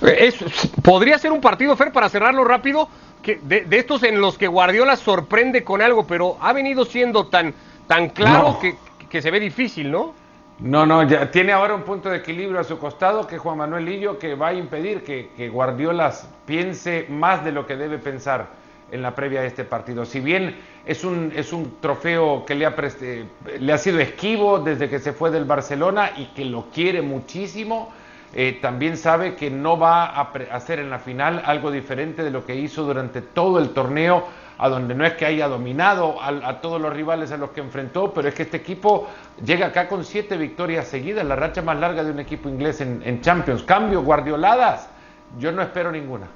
Es- 0.01 0.35
podría 0.83 1.17
ser 1.17 1.31
un 1.31 1.41
partido, 1.41 1.75
Fer, 1.75 1.91
para 1.91 2.09
cerrarlo 2.09 2.43
rápido, 2.43 2.87
que 3.25 3.39
de, 3.41 3.61
de 3.65 3.77
estos 3.79 4.03
en 4.03 4.21
los 4.21 4.37
que 4.37 4.47
Guardiola 4.47 4.95
sorprende 4.95 5.63
con 5.63 5.81
algo, 5.81 6.05
pero 6.05 6.37
ha 6.39 6.53
venido 6.53 6.85
siendo 6.85 7.25
tan, 7.27 7.53
tan 7.87 8.09
claro 8.09 8.49
No. 8.51 8.59
que, 8.59 8.75
que 9.09 9.21
se 9.21 9.31
ve 9.31 9.39
difícil, 9.39 9.89
¿no? 9.91 10.13
No, 10.59 10.85
no, 10.85 11.03
ya 11.03 11.29
tiene 11.31 11.51
ahora 11.51 11.73
un 11.73 11.81
punto 11.81 12.09
de 12.09 12.17
equilibrio 12.17 12.59
a 12.59 12.63
su 12.63 12.77
costado 12.77 13.25
que 13.27 13.37
Juan 13.39 13.57
Manuel 13.57 13.83
Lillo 13.83 14.19
que 14.19 14.35
va 14.35 14.49
a 14.49 14.53
impedir 14.53 15.03
que, 15.03 15.31
que 15.35 15.49
Guardiola 15.49 16.13
piense 16.45 17.07
más 17.09 17.43
de 17.43 17.51
lo 17.51 17.65
que 17.65 17.75
debe 17.75 17.97
pensar 17.97 18.47
en 18.91 19.01
la 19.01 19.15
previa 19.15 19.41
de 19.41 19.47
este 19.47 19.63
partido. 19.65 20.05
Si 20.05 20.19
bien 20.19 20.55
es 20.85 21.03
un, 21.03 21.33
es 21.35 21.51
un 21.51 21.81
trofeo 21.81 22.45
que 22.45 22.53
le 22.55 22.65
ha, 22.67 22.75
preste- 22.75 23.25
le 23.59 23.73
ha 23.73 23.77
sido 23.79 23.99
esquivo 23.99 24.59
desde 24.59 24.87
que 24.87 24.99
se 24.99 25.11
fue 25.11 25.31
del 25.31 25.43
Barcelona 25.45 26.11
y 26.15 26.27
que 26.27 26.45
lo 26.45 26.65
quiere 26.73 27.01
muchísimo, 27.01 27.91
eh, 28.35 28.59
también 28.61 28.97
sabe 28.97 29.35
que 29.35 29.49
no 29.49 29.79
va 29.79 30.05
a 30.05 30.31
hacer 30.51 30.79
en 30.79 30.89
la 30.89 30.99
final 30.99 31.41
algo 31.45 31.71
diferente 31.71 32.21
de 32.21 32.31
lo 32.31 32.45
que 32.45 32.55
hizo 32.55 32.83
durante 32.83 33.21
todo 33.21 33.59
el 33.59 33.69
torneo, 33.69 34.25
a 34.57 34.69
donde 34.69 34.95
no 34.95 35.05
es 35.05 35.13
que 35.13 35.25
haya 35.25 35.47
dominado 35.47 36.21
a, 36.21 36.27
a 36.27 36.61
todos 36.61 36.79
los 36.79 36.93
rivales 36.93 37.31
a 37.31 37.37
los 37.37 37.49
que 37.49 37.61
enfrentó, 37.61 38.13
pero 38.13 38.29
es 38.29 38.35
que 38.35 38.43
este 38.43 38.57
equipo 38.57 39.09
llega 39.43 39.67
acá 39.67 39.87
con 39.87 40.05
siete 40.05 40.37
victorias 40.37 40.87
seguidas, 40.87 41.25
la 41.25 41.35
racha 41.35 41.61
más 41.61 41.79
larga 41.79 42.03
de 42.03 42.11
un 42.11 42.19
equipo 42.19 42.47
inglés 42.47 42.79
en, 42.81 43.01
en 43.03 43.21
Champions. 43.21 43.63
Cambio, 43.63 44.01
guardioladas, 44.01 44.89
yo 45.37 45.51
no 45.51 45.61
espero 45.61 45.91
ninguna. 45.91 46.27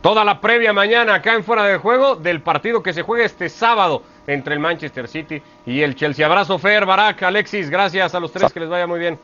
Toda 0.00 0.22
la 0.22 0.38
previa 0.38 0.74
mañana 0.74 1.14
acá 1.14 1.34
en 1.34 1.42
Fuera 1.42 1.64
de 1.64 1.78
Juego 1.78 2.14
del 2.16 2.42
partido 2.42 2.82
que 2.82 2.92
se 2.92 3.02
juega 3.02 3.24
este 3.24 3.48
sábado 3.48 4.02
entre 4.26 4.54
el 4.54 4.60
Manchester 4.60 5.08
City 5.08 5.42
y 5.64 5.80
el 5.80 5.94
Chelsea. 5.94 6.26
Abrazo, 6.26 6.58
Fer, 6.58 6.84
Barak, 6.84 7.22
Alexis, 7.22 7.70
gracias 7.70 8.14
a 8.14 8.20
los 8.20 8.30
tres, 8.30 8.52
que 8.52 8.60
les 8.60 8.68
vaya 8.68 8.86
muy 8.86 8.98
bien. 9.00 9.18